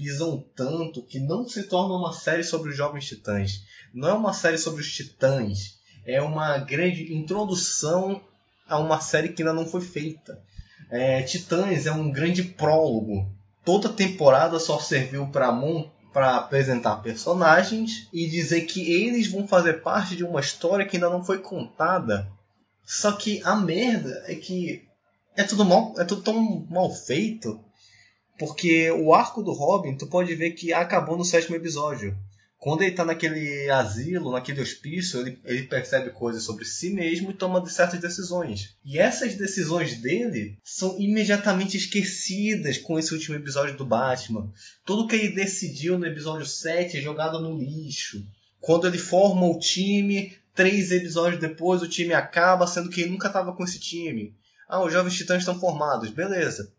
pisam 0.00 0.42
tanto 0.56 1.02
que 1.02 1.20
não 1.20 1.46
se 1.46 1.64
torna 1.64 1.94
uma 1.94 2.14
série 2.14 2.42
sobre 2.42 2.70
os 2.70 2.76
jovens 2.76 3.04
titãs. 3.04 3.62
Não 3.92 4.08
é 4.08 4.12
uma 4.14 4.32
série 4.32 4.56
sobre 4.56 4.80
os 4.80 4.90
titãs. 4.90 5.78
É 6.06 6.22
uma 6.22 6.56
grande 6.56 7.12
introdução 7.14 8.22
a 8.66 8.78
uma 8.78 8.98
série 8.98 9.28
que 9.28 9.42
ainda 9.42 9.52
não 9.52 9.66
foi 9.66 9.82
feita. 9.82 10.42
É, 10.90 11.22
Titãs 11.22 11.86
é 11.86 11.92
um 11.92 12.10
grande 12.10 12.42
prólogo. 12.42 13.30
Toda 13.62 13.90
temporada 13.90 14.58
só 14.58 14.78
serviu 14.78 15.26
para 15.26 15.52
para 16.12 16.36
apresentar 16.36 16.96
personagens 16.96 18.08
e 18.12 18.28
dizer 18.28 18.62
que 18.62 18.92
eles 18.92 19.28
vão 19.28 19.46
fazer 19.46 19.82
parte 19.82 20.16
de 20.16 20.24
uma 20.24 20.40
história 20.40 20.86
que 20.86 20.96
ainda 20.96 21.10
não 21.10 21.24
foi 21.24 21.38
contada. 21.38 22.30
Só 22.84 23.12
que 23.12 23.40
a 23.44 23.54
merda 23.54 24.24
é 24.26 24.34
que 24.34 24.88
é 25.36 25.44
tudo 25.44 25.64
mal, 25.64 25.94
é 25.98 26.04
tudo 26.04 26.22
tão 26.22 26.66
mal 26.68 26.92
feito 26.92 27.60
porque 28.40 28.90
o 28.90 29.12
arco 29.12 29.42
do 29.42 29.52
Robin, 29.52 29.94
tu 29.94 30.06
pode 30.06 30.34
ver 30.34 30.52
que 30.52 30.72
acabou 30.72 31.14
no 31.14 31.26
sétimo 31.26 31.56
episódio. 31.56 32.16
Quando 32.60 32.82
ele 32.82 32.94
tá 32.94 33.06
naquele 33.06 33.70
asilo, 33.70 34.32
naquele 34.32 34.60
hospício, 34.60 35.18
ele, 35.20 35.40
ele 35.46 35.62
percebe 35.62 36.10
coisas 36.10 36.42
sobre 36.42 36.66
si 36.66 36.90
mesmo 36.90 37.30
e 37.30 37.34
toma 37.34 37.66
certas 37.66 37.98
decisões. 37.98 38.76
E 38.84 38.98
essas 38.98 39.34
decisões 39.34 39.96
dele 39.96 40.58
são 40.62 41.00
imediatamente 41.00 41.78
esquecidas 41.78 42.76
com 42.76 42.98
esse 42.98 43.14
último 43.14 43.34
episódio 43.34 43.78
do 43.78 43.86
Batman. 43.86 44.52
Tudo 44.84 45.06
que 45.08 45.16
ele 45.16 45.34
decidiu 45.34 45.98
no 45.98 46.04
episódio 46.04 46.44
7 46.44 46.98
é 46.98 47.00
jogado 47.00 47.40
no 47.40 47.56
lixo. 47.56 48.22
Quando 48.60 48.86
ele 48.86 48.98
forma 48.98 49.46
o 49.46 49.58
time, 49.58 50.36
três 50.54 50.92
episódios 50.92 51.40
depois 51.40 51.80
o 51.80 51.88
time 51.88 52.12
acaba, 52.12 52.66
sendo 52.66 52.90
que 52.90 53.00
ele 53.00 53.12
nunca 53.12 53.28
estava 53.28 53.54
com 53.54 53.64
esse 53.64 53.80
time. 53.80 54.36
Ah, 54.68 54.84
os 54.84 54.92
Jovens 54.92 55.14
Titãs 55.14 55.38
estão 55.38 55.58
formados, 55.58 56.10
beleza. 56.10 56.70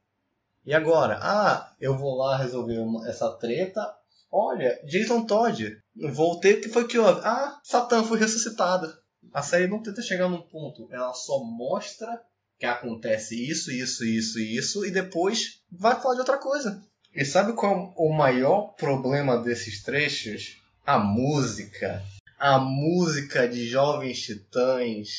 E 0.63 0.75
agora? 0.75 1.17
Ah, 1.23 1.73
eu 1.81 1.97
vou 1.97 2.17
lá 2.19 2.37
resolver 2.37 2.77
essa 3.07 3.31
treta. 3.31 3.99
Olha, 4.31 4.79
Jason 4.85 5.25
Todd, 5.25 5.77
voltei, 6.13 6.53
o 6.53 6.61
que 6.61 6.69
foi 6.69 6.87
que 6.87 6.97
houve? 6.97 7.19
Ah, 7.23 7.59
Satã 7.63 8.03
foi 8.03 8.17
ressuscitado. 8.17 8.91
A 9.33 9.41
série 9.41 9.67
não 9.67 9.83
tenta 9.83 10.01
chegar 10.01 10.29
num 10.29 10.41
ponto, 10.41 10.87
ela 10.91 11.13
só 11.13 11.43
mostra 11.43 12.21
que 12.57 12.65
acontece 12.65 13.35
isso, 13.35 13.71
isso, 13.71 14.05
isso 14.05 14.39
e 14.39 14.55
isso, 14.55 14.85
e 14.85 14.91
depois 14.91 15.61
vai 15.71 15.99
falar 15.99 16.13
de 16.13 16.19
outra 16.21 16.37
coisa. 16.37 16.81
E 17.13 17.25
sabe 17.25 17.53
qual 17.53 17.73
é 17.73 17.93
o 17.97 18.13
maior 18.13 18.73
problema 18.75 19.37
desses 19.37 19.83
trechos? 19.83 20.57
A 20.85 20.97
música. 20.97 22.01
A 22.39 22.57
música 22.57 23.47
de 23.47 23.67
Jovens 23.67 24.21
Titãs 24.21 25.09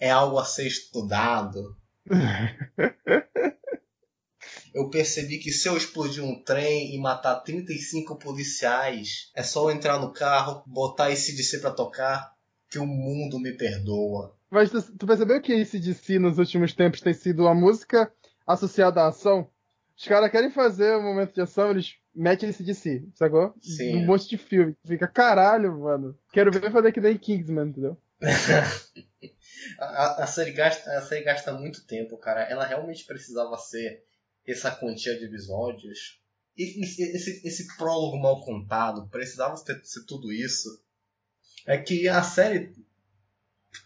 é 0.00 0.10
algo 0.10 0.38
a 0.38 0.44
ser 0.44 0.66
estudado. 0.66 1.76
eu 4.74 4.90
percebi 4.90 5.38
que 5.38 5.52
se 5.52 5.68
eu 5.68 5.76
explodir 5.76 6.24
um 6.24 6.42
trem 6.42 6.92
e 6.94 6.98
matar 6.98 7.36
35 7.36 8.16
policiais, 8.16 9.30
é 9.34 9.42
só 9.42 9.70
eu 9.70 9.74
entrar 9.74 10.00
no 10.00 10.12
carro, 10.12 10.64
botar 10.66 11.12
esse 11.12 11.36
DC 11.36 11.60
pra 11.60 11.70
tocar, 11.70 12.34
que 12.68 12.78
o 12.80 12.86
mundo 12.86 13.38
me 13.38 13.52
perdoa. 13.52 14.34
Mas 14.50 14.70
tu, 14.70 14.82
tu 14.98 15.06
percebeu 15.06 15.40
que 15.40 15.52
esse 15.52 15.78
DC 15.78 16.18
nos 16.18 16.38
últimos 16.38 16.72
tempos 16.74 17.00
tem 17.00 17.14
sido 17.14 17.46
a 17.46 17.54
música 17.54 18.12
associada 18.44 19.02
à 19.02 19.08
ação? 19.08 19.48
Os 19.96 20.08
caras 20.08 20.30
querem 20.30 20.50
fazer 20.50 20.96
um 20.96 21.02
momento 21.02 21.32
de 21.34 21.40
ação, 21.40 21.70
eles 21.70 21.94
metem 22.12 22.48
esse 22.48 22.64
DC, 22.64 23.04
sacou? 23.14 23.54
Sim. 23.62 23.96
Um 23.96 24.06
monte 24.06 24.28
de 24.28 24.36
filme. 24.36 24.76
Fica, 24.84 25.06
caralho, 25.06 25.78
mano. 25.78 26.18
Quero 26.32 26.50
ver 26.50 26.72
fazer 26.72 26.90
que 26.90 27.00
nem 27.00 27.16
Kingsman, 27.16 27.68
entendeu? 27.68 27.96
a, 29.78 30.24
a, 30.24 30.26
série 30.26 30.50
gasta, 30.50 30.90
a 30.98 31.02
série 31.02 31.24
gasta 31.24 31.52
muito 31.52 31.86
tempo, 31.86 32.16
cara. 32.16 32.42
Ela 32.42 32.64
realmente 32.64 33.04
precisava 33.04 33.56
ser 33.56 34.02
essa 34.46 34.70
quantia 34.70 35.18
de 35.18 35.24
episódios. 35.24 36.20
E, 36.56 36.82
esse, 36.84 37.46
esse 37.46 37.76
prólogo 37.76 38.18
mal 38.18 38.44
contado, 38.44 39.08
precisava 39.08 39.56
ter, 39.64 39.80
ser 39.84 40.04
tudo 40.06 40.32
isso. 40.32 40.68
É 41.66 41.78
que 41.78 42.08
a 42.08 42.22
série 42.22 42.74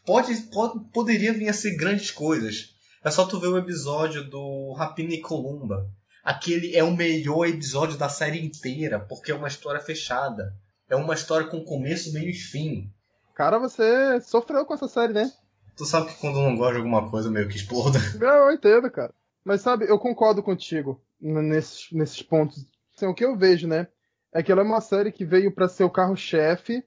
pode, 0.05 0.35
pode, 0.53 0.85
poderia 0.93 1.33
vir 1.33 1.49
a 1.49 1.53
ser 1.53 1.77
grandes 1.77 2.11
coisas. 2.11 2.75
É 3.05 3.11
só 3.11 3.25
tu 3.27 3.39
ver 3.39 3.49
o 3.49 3.59
episódio 3.59 4.29
do 4.29 4.73
Rapina 4.73 5.15
e 5.15 5.21
Columba. 5.21 5.89
Aquele 6.25 6.77
é 6.77 6.85
o 6.85 6.95
melhor 6.95 7.47
episódio 7.47 7.97
da 7.97 8.09
série 8.09 8.45
inteira, 8.45 9.01
porque 9.01 9.31
é 9.31 9.35
uma 9.35 9.49
história 9.49 9.81
fechada. 9.81 10.55
É 10.89 10.97
uma 10.97 11.15
história 11.15 11.47
com 11.47 11.65
começo, 11.65 12.13
meio 12.13 12.31
e 12.31 12.35
fim. 12.35 12.93
Cara, 13.35 13.59
você 13.59 14.21
sofreu 14.21 14.67
com 14.67 14.75
essa 14.75 14.89
série, 14.89 15.13
né? 15.13 15.33
Tu 15.77 15.87
sabe 15.87 16.09
que 16.09 16.21
quando 16.21 16.41
não 16.41 16.57
gosto 16.57 16.73
de 16.73 16.79
alguma 16.79 17.09
coisa, 17.09 17.31
meio 17.31 17.49
que 17.49 17.57
exploda. 17.57 17.99
Eu 18.21 18.53
entendo, 18.53 18.91
cara. 18.91 19.15
Mas 19.45 19.61
sabe, 19.61 19.89
eu 19.89 19.99
concordo 19.99 20.43
contigo 20.43 21.01
nesses, 21.21 21.91
nesses 21.93 22.23
pontos. 22.23 22.67
Assim, 22.97 23.07
o 23.07 23.15
que 23.15 23.25
eu 23.25 23.37
vejo, 23.37 23.67
né? 23.67 23.87
É 24.33 24.43
que 24.43 24.53
ela 24.53 24.63
é 24.63 24.65
uma 24.65 24.81
série 24.81 25.13
que 25.13 25.25
veio 25.25 25.53
para 25.53 25.69
ser 25.69 25.85
o 25.85 25.91
carro-chefe 25.91 26.85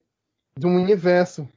de 0.55 0.67
um 0.67 0.75
universo 0.75 1.47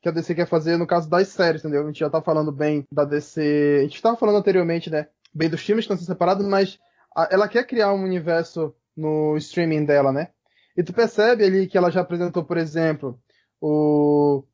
que 0.00 0.08
a 0.08 0.12
DC 0.12 0.34
quer 0.34 0.46
fazer 0.46 0.76
no 0.76 0.86
caso 0.86 1.08
das 1.08 1.28
séries, 1.28 1.62
entendeu? 1.62 1.82
A 1.82 1.86
gente 1.86 2.00
já 2.00 2.10
tá 2.10 2.20
falando 2.20 2.50
bem 2.50 2.84
da 2.92 3.04
DC. 3.04 3.78
A 3.80 3.82
gente 3.82 4.02
tava 4.02 4.16
falando 4.16 4.38
anteriormente, 4.38 4.90
né? 4.90 5.08
Bem 5.32 5.48
dos 5.48 5.60
filmes 5.60 5.86
que 5.86 5.92
estão 5.92 6.06
separados, 6.06 6.46
mas 6.46 6.78
a, 7.14 7.28
ela 7.30 7.48
quer 7.48 7.66
criar 7.66 7.92
um 7.92 8.02
universo 8.02 8.74
no 8.96 9.36
streaming 9.36 9.84
dela, 9.84 10.12
né? 10.12 10.28
E 10.76 10.82
tu 10.82 10.92
percebe 10.92 11.44
ali 11.44 11.66
que 11.66 11.78
ela 11.78 11.90
já 11.90 12.00
apresentou, 12.00 12.44
por 12.44 12.56
exemplo, 12.56 13.18
o 13.60 14.44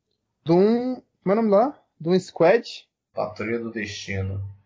Doom. 0.45 1.01
Como 1.23 1.31
é 1.31 1.33
o 1.33 1.37
nome 1.37 1.51
lá? 1.51 1.81
Doom 1.99 2.19
Squad? 2.21 2.87
Patrulha 3.15 3.59
do 3.59 3.71
Destino. 3.71 4.58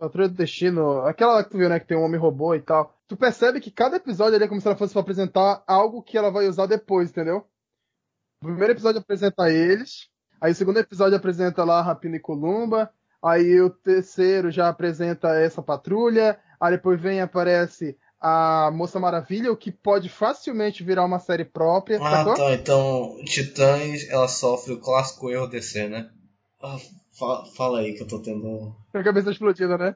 Patrulha 0.00 0.28
do 0.28 0.34
Destino, 0.34 1.02
aquela 1.02 1.34
lá 1.34 1.44
que 1.44 1.50
tu 1.50 1.58
viu, 1.58 1.68
né, 1.68 1.78
que 1.78 1.86
tem 1.86 1.96
um 1.96 2.02
homem 2.02 2.18
robô 2.18 2.54
e 2.54 2.62
tal. 2.62 2.96
Tu 3.06 3.14
percebe 3.16 3.60
que 3.60 3.70
cada 3.70 3.96
episódio 3.96 4.34
ali 4.34 4.44
é 4.44 4.48
como 4.48 4.58
se 4.58 4.66
ela 4.66 4.76
fosse 4.76 4.94
pra 4.94 5.02
apresentar 5.02 5.62
algo 5.66 6.02
que 6.02 6.16
ela 6.16 6.30
vai 6.30 6.48
usar 6.48 6.64
depois, 6.64 7.10
entendeu? 7.10 7.44
O 8.42 8.46
primeiro 8.46 8.72
episódio 8.72 8.98
apresenta 8.98 9.50
eles, 9.50 10.08
aí 10.40 10.52
o 10.52 10.54
segundo 10.54 10.78
episódio 10.78 11.18
apresenta 11.18 11.62
lá 11.64 11.82
Rapina 11.82 12.16
e 12.16 12.20
Columba, 12.20 12.90
aí 13.22 13.60
o 13.60 13.68
terceiro 13.68 14.50
já 14.50 14.70
apresenta 14.70 15.34
essa 15.34 15.60
patrulha, 15.60 16.38
aí 16.58 16.72
depois 16.72 16.98
vem 16.98 17.18
e 17.18 17.20
aparece 17.20 17.94
a 18.18 18.70
Moça 18.72 18.98
Maravilha, 18.98 19.52
o 19.52 19.56
que 19.56 19.70
pode 19.70 20.08
facilmente 20.08 20.82
virar 20.82 21.04
uma 21.04 21.18
série 21.18 21.44
própria. 21.44 21.98
Ah, 22.00 22.10
sacou? 22.10 22.34
tá. 22.36 22.54
Então, 22.54 23.16
Titãs, 23.26 24.08
ela 24.08 24.28
sofre 24.28 24.72
o 24.72 24.80
clássico 24.80 25.30
erro 25.30 25.46
DC, 25.46 25.88
né? 25.88 26.10
Fala, 27.18 27.44
fala 27.54 27.80
aí 27.80 27.94
que 27.94 28.02
eu 28.02 28.08
tô 28.08 28.20
tendo. 28.20 28.74
A 28.94 29.02
cabeça 29.02 29.30
explodida, 29.30 29.76
né? 29.76 29.94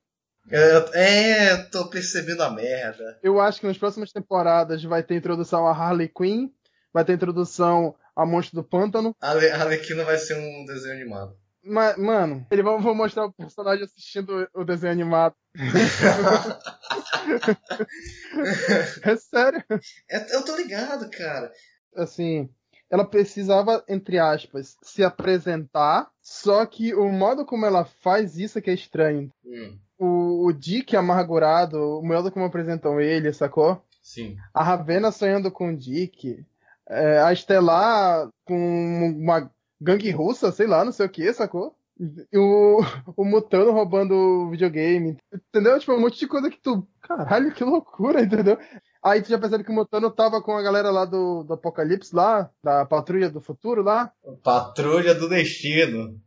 É, 0.51 0.91
é, 0.95 1.57
tô 1.57 1.89
percebendo 1.89 2.43
a 2.43 2.51
merda. 2.51 3.19
Eu 3.23 3.41
acho 3.41 3.61
que 3.61 3.67
nas 3.67 3.79
próximas 3.79 4.13
temporadas 4.13 4.85
vai 4.85 5.03
ter 5.03 5.15
introdução 5.15 5.67
a 5.67 5.73
Harley 5.73 6.09
Quinn, 6.09 6.51
vai 6.93 7.05
ter 7.05 7.15
introdução 7.15 7.95
a 8.15 8.27
Monstro 8.27 8.57
do 8.57 8.69
Pântano. 8.69 9.17
A 9.21 9.31
Arlequina 9.31 10.05
vai 10.05 10.19
ser 10.19 10.37
um 10.37 10.65
desenho 10.67 10.95
animado. 10.95 11.35
Mas, 11.67 11.97
mano, 11.97 12.47
eles 12.51 12.63
vão, 12.63 12.79
vão 12.79 12.95
mostrar 12.95 13.25
o 13.25 13.33
personagem 13.33 13.85
assistindo 13.85 14.47
o 14.53 14.65
desenho 14.65 14.93
animado. 14.93 15.35
é 19.03 19.17
sério. 19.17 19.65
É, 20.11 20.37
eu 20.37 20.45
tô 20.45 20.55
ligado, 20.57 21.11
cara. 21.11 21.51
Assim, 21.97 22.51
ela 22.95 23.05
precisava, 23.05 23.83
entre 23.89 24.21
aspas, 24.21 24.77
se 24.81 25.03
apresentar, 25.03 26.09
só 26.23 26.65
que 26.65 26.95
o 26.95 27.11
modo 27.11 27.45
como 27.45 27.67
ela 27.67 27.85
faz 27.85 28.39
isso 28.39 28.57
é 28.57 28.63
que 28.63 28.71
é 28.71 28.75
estranho. 28.75 29.33
Hum. 29.45 29.77
O, 29.99 30.47
o 30.47 30.53
Dick 30.53 30.97
amargurado, 30.97 31.77
o 31.99 32.07
modo 32.07 32.31
como 32.31 32.45
apresentam 32.45 33.01
ele, 33.01 33.33
sacou? 33.33 33.83
Sim. 34.01 34.37
A 34.55 34.63
Ravena 34.63 35.11
sonhando 35.11 35.51
com 35.51 35.71
o 35.71 35.77
Dick, 35.77 36.47
é, 36.89 37.19
a 37.19 37.33
Estelar 37.33 38.29
com 38.45 39.17
uma 39.19 39.51
gangue 39.81 40.13
russa, 40.13 40.53
sei 40.53 40.69
lá, 40.69 40.85
não 40.85 40.93
sei 40.93 41.07
o 41.07 41.11
que, 41.11 41.33
sacou? 41.33 41.75
E 41.99 42.39
o, 42.39 42.79
o 43.17 43.25
Mutano 43.25 43.73
roubando 43.73 44.15
o 44.15 44.51
videogame, 44.51 45.17
entendeu? 45.33 45.81
Tipo, 45.81 45.95
um 45.95 46.01
monte 46.01 46.19
de 46.19 46.29
coisa 46.29 46.49
que 46.49 46.61
tu. 46.61 46.87
Caralho, 47.01 47.53
que 47.53 47.65
loucura, 47.65 48.23
entendeu? 48.23 48.57
Aí 49.05 49.21
tu 49.21 49.29
já 49.29 49.39
percebe 49.39 49.63
que 49.63 49.71
o 49.71 49.75
Mutano 49.75 50.11
tava 50.11 50.41
com 50.41 50.57
a 50.57 50.63
galera 50.63 50.91
lá 50.91 51.05
do, 51.05 51.45
do 51.45 51.53
Apocalipse, 51.53 52.17
lá, 52.17 52.51
da 52.63 52.87
Patrulha 52.87 53.29
do 53.29 53.39
Futuro 53.39 53.83
lá. 53.83 54.11
Patrulha 54.43 55.15
do 55.15 55.29
Destino. 55.29 56.19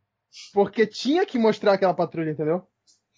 Porque 0.53 0.85
tinha 0.85 1.25
que 1.25 1.39
mostrar 1.39 1.73
aquela 1.73 1.95
patrulha, 1.95 2.29
entendeu? 2.29 2.61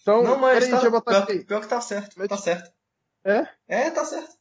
Então, 0.00 0.22
não, 0.22 0.38
mas 0.38 0.66
tá, 0.66 0.80
pior, 0.80 1.26
pior, 1.44 1.60
que 1.60 1.68
tá 1.68 1.78
certo, 1.78 2.14
mas... 2.16 2.26
tá 2.26 2.38
certo. 2.38 2.70
É? 3.22 3.46
É, 3.68 3.90
tá 3.90 4.02
certo. 4.02 4.34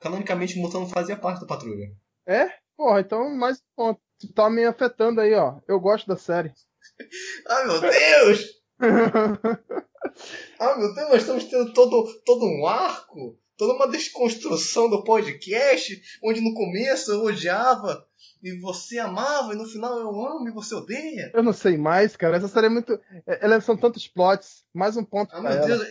Canonicamente 0.00 0.58
o 0.58 0.62
Mutano 0.62 0.88
fazia 0.88 1.16
parte 1.16 1.42
da 1.42 1.46
patrulha. 1.46 1.92
É? 2.26 2.50
Porra, 2.76 2.98
então 2.98 3.30
mais 3.30 3.62
ponto. 3.76 4.00
Tu 4.18 4.32
tá 4.32 4.50
me 4.50 4.64
afetando 4.64 5.20
aí, 5.20 5.34
ó. 5.34 5.60
Eu 5.68 5.78
gosto 5.78 6.08
da 6.08 6.16
série. 6.16 6.52
Ai, 7.48 7.64
meu 7.64 7.80
Deus! 7.80 8.44
ah, 10.58 10.76
meu 10.76 10.92
Deus, 10.94 11.08
nós 11.10 11.20
estamos 11.20 11.44
tendo 11.44 11.72
todo, 11.72 12.22
todo 12.24 12.44
um 12.44 12.66
arco 12.66 13.38
toda 13.56 13.74
uma 13.74 13.88
desconstrução 13.88 14.88
do 14.88 15.04
podcast, 15.04 16.02
onde 16.22 16.40
no 16.40 16.54
começo 16.54 17.12
eu 17.12 17.24
odiava 17.24 18.06
e 18.42 18.58
você 18.58 18.98
amava 18.98 19.52
e 19.52 19.56
no 19.56 19.66
final 19.66 19.98
eu 19.98 20.08
amo 20.08 20.48
e 20.48 20.52
você 20.52 20.74
odeia. 20.74 21.30
Eu 21.32 21.42
não 21.42 21.52
sei 21.52 21.76
mais, 21.76 22.16
cara. 22.16 22.36
Essa 22.36 22.48
série 22.48 22.66
é 22.66 22.70
muito. 22.70 22.98
Ela 23.26 23.60
são 23.60 23.76
tantos 23.76 24.06
plots. 24.06 24.64
Mais 24.72 24.96
um 24.96 25.04
ponto. 25.04 25.34
Ah, 25.34 25.40
meu 25.40 25.50
ela. 25.50 25.66
Deus. 25.66 25.86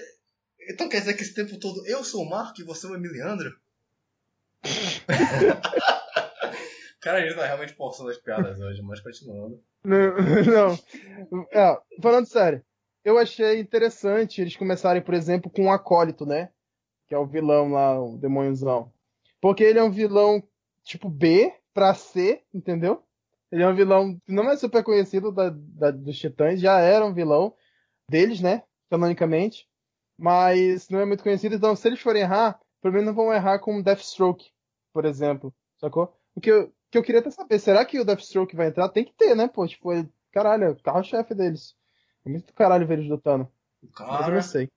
Então 0.69 0.87
quer 0.87 0.99
dizer 0.99 1.15
que 1.15 1.23
esse 1.23 1.33
tempo 1.33 1.59
todo 1.59 1.85
eu 1.87 2.03
sou 2.03 2.23
o 2.23 2.29
Marco 2.29 2.61
e 2.61 2.63
você 2.63 2.87
é 2.87 2.89
o 2.89 2.95
Emiliandro? 2.95 3.51
cara, 7.01 7.17
a 7.17 7.21
gente 7.21 7.35
tá 7.35 7.45
realmente 7.45 7.73
forçando 7.73 8.09
as 8.09 8.17
piadas 8.17 8.59
hoje, 8.59 8.81
mas 8.81 9.01
continuando. 9.01 9.61
Não, 9.83 10.15
não. 11.31 11.47
É, 11.51 11.77
falando 12.01 12.27
sério, 12.27 12.63
eu 13.03 13.17
achei 13.17 13.59
interessante 13.59 14.39
eles 14.39 14.55
começarem, 14.55 15.01
por 15.01 15.13
exemplo, 15.13 15.51
com 15.51 15.63
um 15.63 15.71
acólito, 15.71 16.25
né? 16.25 16.49
Que 17.07 17.15
é 17.15 17.17
o 17.17 17.25
vilão 17.25 17.71
lá, 17.71 17.99
o 18.01 18.17
demôniozão. 18.17 18.91
Porque 19.41 19.63
ele 19.63 19.79
é 19.79 19.83
um 19.83 19.91
vilão 19.91 20.41
tipo 20.83 21.09
B 21.09 21.53
pra 21.73 21.93
C, 21.93 22.41
entendeu? 22.53 23.03
Ele 23.51 23.63
é 23.63 23.67
um 23.67 23.75
vilão 23.75 24.19
que 24.25 24.31
não 24.31 24.49
é 24.49 24.57
super 24.57 24.83
conhecido 24.83 25.31
da, 25.31 25.49
da, 25.53 25.91
dos 25.91 26.17
Titãs, 26.17 26.59
já 26.59 26.79
era 26.79 27.05
um 27.05 27.13
vilão 27.13 27.53
deles, 28.09 28.41
né? 28.41 28.63
Canonicamente. 28.89 29.67
Mas 30.17 30.89
não 30.89 30.99
é 30.99 31.05
muito 31.05 31.23
conhecido, 31.23 31.55
então 31.55 31.75
se 31.75 31.87
eles 31.87 31.99
forem 31.99 32.21
errar, 32.21 32.59
pelo 32.81 32.93
menos 32.93 33.07
não 33.07 33.13
vão 33.13 33.33
errar 33.33 33.59
com 33.59 33.81
Deathstroke, 33.81 34.51
por 34.93 35.05
exemplo. 35.05 35.53
Sacou? 35.77 36.15
O 36.35 36.41
que 36.41 36.51
eu, 36.51 36.73
que 36.89 36.97
eu 36.97 37.03
queria 37.03 37.19
até 37.19 37.31
saber, 37.31 37.59
será 37.59 37.83
que 37.85 37.99
o 37.99 38.05
Deathstroke 38.05 38.55
vai 38.55 38.67
entrar? 38.67 38.89
Tem 38.89 39.03
que 39.03 39.13
ter, 39.13 39.35
né, 39.35 39.47
pô? 39.47 39.67
Tipo, 39.67 39.91
ele, 39.91 40.09
caralho, 40.31 40.65
é 40.65 40.69
o 40.69 40.81
carro-chefe 40.81 41.33
deles. 41.33 41.75
É 42.25 42.29
muito 42.29 42.53
caralho 42.53 42.87
ver 42.87 42.99
eles 42.99 43.09
lutando. 43.09 43.47
Cara, 43.95 44.11
Mas 44.11 44.27
eu 44.27 44.33
não 44.33 44.41
sei 44.41 44.69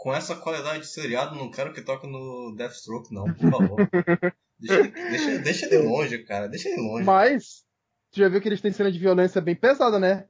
com 0.00 0.14
essa 0.14 0.34
qualidade 0.34 0.80
de 0.80 0.86
seriado, 0.86 1.36
não 1.36 1.50
quero 1.50 1.74
que 1.74 1.82
toque 1.82 2.06
no 2.06 2.54
Deathstroke, 2.56 3.12
não, 3.12 3.24
por 3.34 3.50
favor. 3.50 3.76
deixa, 4.58 4.82
deixa, 4.88 5.38
deixa 5.40 5.68
de 5.68 5.76
longe, 5.76 6.18
cara. 6.24 6.48
Deixa 6.48 6.70
de 6.70 6.80
longe. 6.80 7.04
Mas, 7.04 7.66
tu 8.10 8.18
já 8.18 8.26
viu 8.30 8.40
que 8.40 8.48
eles 8.48 8.62
têm 8.62 8.72
cena 8.72 8.90
de 8.90 8.98
violência 8.98 9.42
bem 9.42 9.54
pesada, 9.54 9.98
né? 9.98 10.26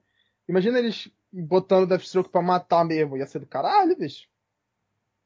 Imagina 0.49 0.77
eles 0.77 1.09
botando 1.33 1.87
Deathstroke 1.87 2.31
pra 2.31 2.43
matar 2.43 2.85
mesmo. 2.85 3.17
Ia 3.17 3.29
ser 3.29 3.39
do 3.39 3.47
caralho, 3.47 3.97
bicho. 3.97 4.27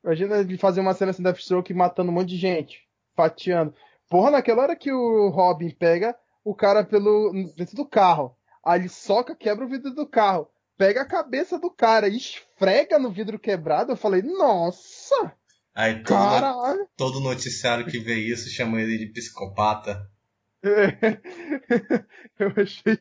Imagina 0.04 0.36
ele 0.36 0.58
fazer 0.58 0.82
uma 0.82 0.92
cena 0.92 1.12
assim, 1.12 1.22
Deathstroke 1.22 1.72
matando 1.72 2.10
um 2.10 2.14
monte 2.14 2.28
de 2.28 2.36
gente, 2.36 2.86
fatiando. 3.16 3.74
Porra, 4.10 4.30
naquela 4.30 4.60
hora 4.60 4.76
que 4.76 4.92
o 4.92 5.30
Robin 5.30 5.70
pega 5.70 6.14
o 6.44 6.54
cara 6.54 6.84
pelo 6.84 7.32
dentro 7.56 7.74
do 7.74 7.86
carro, 7.86 8.36
aí 8.62 8.78
ele 8.78 8.90
soca, 8.90 9.34
quebra 9.34 9.64
o 9.64 9.68
vidro 9.68 9.94
do 9.94 10.06
carro, 10.06 10.50
pega 10.76 11.00
a 11.00 11.08
cabeça 11.08 11.58
do 11.58 11.70
cara 11.70 12.08
e 12.08 12.18
esfrega 12.64 12.98
no 12.98 13.10
vidro 13.10 13.38
quebrado, 13.38 13.92
eu 13.92 13.96
falei, 13.96 14.22
nossa! 14.22 15.32
Aí 15.74 16.02
todo, 16.02 16.16
Caralho. 16.16 16.88
todo 16.96 17.20
noticiário 17.20 17.86
que 17.86 17.98
vê 17.98 18.14
isso 18.14 18.48
chama 18.48 18.80
ele 18.80 18.98
de 18.98 19.06
psicopata. 19.06 20.08
eu 22.38 22.52
achei. 22.56 22.98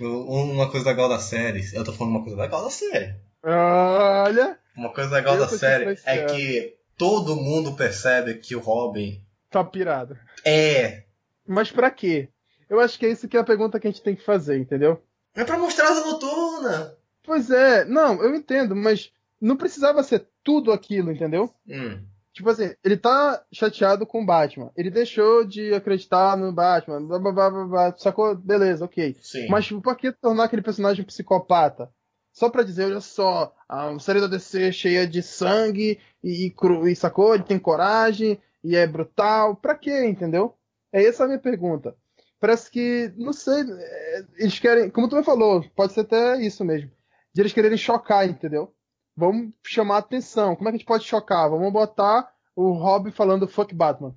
Uma 0.00 0.70
coisa 0.70 0.88
legal 0.88 1.08
da 1.08 1.18
série, 1.18 1.62
eu 1.74 1.84
tô 1.84 1.92
falando 1.92 2.16
uma 2.16 2.22
coisa 2.24 2.40
legal 2.40 2.64
da 2.64 2.70
série. 2.70 3.14
Olha! 3.42 4.58
Uma 4.76 4.92
coisa 4.92 5.10
legal 5.10 5.36
da 5.36 5.48
série 5.48 5.98
é 6.04 6.24
que 6.24 6.76
todo 6.96 7.36
mundo 7.36 7.74
percebe 7.76 8.34
que 8.34 8.56
o 8.56 8.60
Robin. 8.60 9.22
Tá 9.50 9.62
pirado. 9.62 10.18
É. 10.44 11.04
Mas 11.46 11.70
pra 11.70 11.90
quê? 11.90 12.30
Eu 12.70 12.80
acho 12.80 12.98
que 12.98 13.04
é 13.04 13.10
isso 13.10 13.28
que 13.28 13.36
é 13.36 13.40
a 13.40 13.44
pergunta 13.44 13.78
que 13.78 13.86
a 13.86 13.90
gente 13.90 14.02
tem 14.02 14.16
que 14.16 14.24
fazer, 14.24 14.58
entendeu? 14.58 15.02
É 15.34 15.44
pra 15.44 15.58
mostrar 15.58 15.88
a 15.88 15.94
noturna! 15.94 16.91
Pois 17.32 17.50
é, 17.50 17.86
não, 17.86 18.22
eu 18.22 18.34
entendo, 18.34 18.76
mas 18.76 19.10
não 19.40 19.56
precisava 19.56 20.02
ser 20.02 20.28
tudo 20.44 20.70
aquilo, 20.70 21.10
entendeu? 21.10 21.50
Hum. 21.66 22.04
Tipo 22.30 22.50
assim, 22.50 22.74
ele 22.84 22.94
tá 22.94 23.42
chateado 23.50 24.04
com 24.04 24.22
o 24.22 24.26
Batman. 24.26 24.70
Ele 24.76 24.90
deixou 24.90 25.42
de 25.42 25.72
acreditar 25.72 26.36
no 26.36 26.52
Batman. 26.52 27.00
Blá, 27.02 27.18
blá, 27.18 27.32
blá, 27.32 27.64
blá, 27.64 27.94
sacou? 27.96 28.36
Beleza, 28.36 28.84
ok. 28.84 29.16
Sim. 29.22 29.48
Mas 29.48 29.64
tipo, 29.64 29.80
por 29.80 29.96
que 29.96 30.12
tornar 30.12 30.44
aquele 30.44 30.60
personagem 30.60 31.06
psicopata? 31.06 31.90
Só 32.34 32.50
pra 32.50 32.62
dizer, 32.62 32.84
olha 32.84 33.00
só, 33.00 33.54
a 33.66 33.98
série 33.98 34.20
da 34.20 34.26
DC 34.26 34.64
é 34.64 34.72
cheia 34.72 35.06
de 35.06 35.22
sangue 35.22 35.98
e, 36.22 36.44
e, 36.44 36.50
cru, 36.50 36.86
e 36.86 36.94
sacou? 36.94 37.34
Ele 37.34 37.44
tem 37.44 37.58
coragem 37.58 38.38
e 38.62 38.76
é 38.76 38.86
brutal. 38.86 39.56
Pra 39.56 39.74
quê, 39.74 40.04
entendeu? 40.04 40.54
É 40.92 41.02
essa 41.02 41.24
a 41.24 41.26
minha 41.26 41.38
pergunta. 41.38 41.96
Parece 42.38 42.70
que, 42.70 43.10
não 43.16 43.32
sei, 43.32 43.62
é, 43.62 44.24
eles 44.36 44.58
querem, 44.58 44.90
como 44.90 45.08
tu 45.08 45.16
me 45.16 45.24
falou, 45.24 45.64
pode 45.74 45.94
ser 45.94 46.00
até 46.00 46.38
isso 46.42 46.62
mesmo, 46.62 46.90
de 47.32 47.40
eles 47.40 47.52
quererem 47.52 47.78
chocar, 47.78 48.28
entendeu? 48.28 48.74
Vamos 49.16 49.52
chamar 49.66 49.98
atenção. 49.98 50.56
Como 50.56 50.68
é 50.68 50.72
que 50.72 50.76
a 50.76 50.78
gente 50.78 50.86
pode 50.86 51.04
chocar? 51.04 51.48
Vamos 51.50 51.72
botar 51.72 52.32
o 52.54 52.72
Robin 52.72 53.10
falando 53.10 53.48
fuck 53.48 53.74
Batman. 53.74 54.14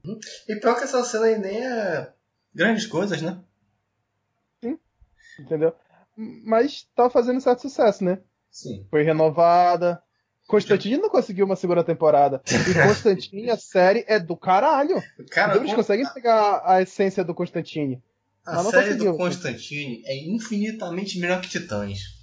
E 0.47 0.55
pior 0.55 0.75
que 0.75 0.83
essa 0.83 1.03
cena 1.03 1.25
aí 1.25 1.37
nem 1.37 1.65
é 1.65 2.11
grandes 2.53 2.85
coisas, 2.85 3.21
né? 3.21 3.39
Sim. 4.63 4.77
Entendeu? 5.39 5.73
Mas 6.15 6.87
tá 6.95 7.09
fazendo 7.09 7.41
certo 7.41 7.61
sucesso, 7.61 8.03
né? 8.03 8.19
Sim. 8.49 8.85
Foi 8.89 9.03
renovada. 9.03 10.01
Constantine 10.47 10.97
não 10.97 11.09
conseguiu 11.09 11.45
uma 11.45 11.55
segunda 11.55 11.83
temporada. 11.83 12.41
E 12.47 12.73
Constantine, 12.87 13.49
a 13.49 13.57
série 13.57 14.05
é 14.07 14.19
do 14.19 14.37
caralho. 14.37 15.01
Cara, 15.31 15.57
eles 15.57 15.73
conseguem 15.73 16.05
pegar 16.13 16.61
a 16.63 16.81
essência 16.81 17.23
do 17.23 17.33
Constantine. 17.33 18.01
A 18.45 18.63
série 18.63 18.93
do 18.93 19.17
Constantine 19.17 20.03
é 20.05 20.15
infinitamente 20.15 21.19
melhor 21.19 21.41
que 21.41 21.49
Titãs. 21.49 22.14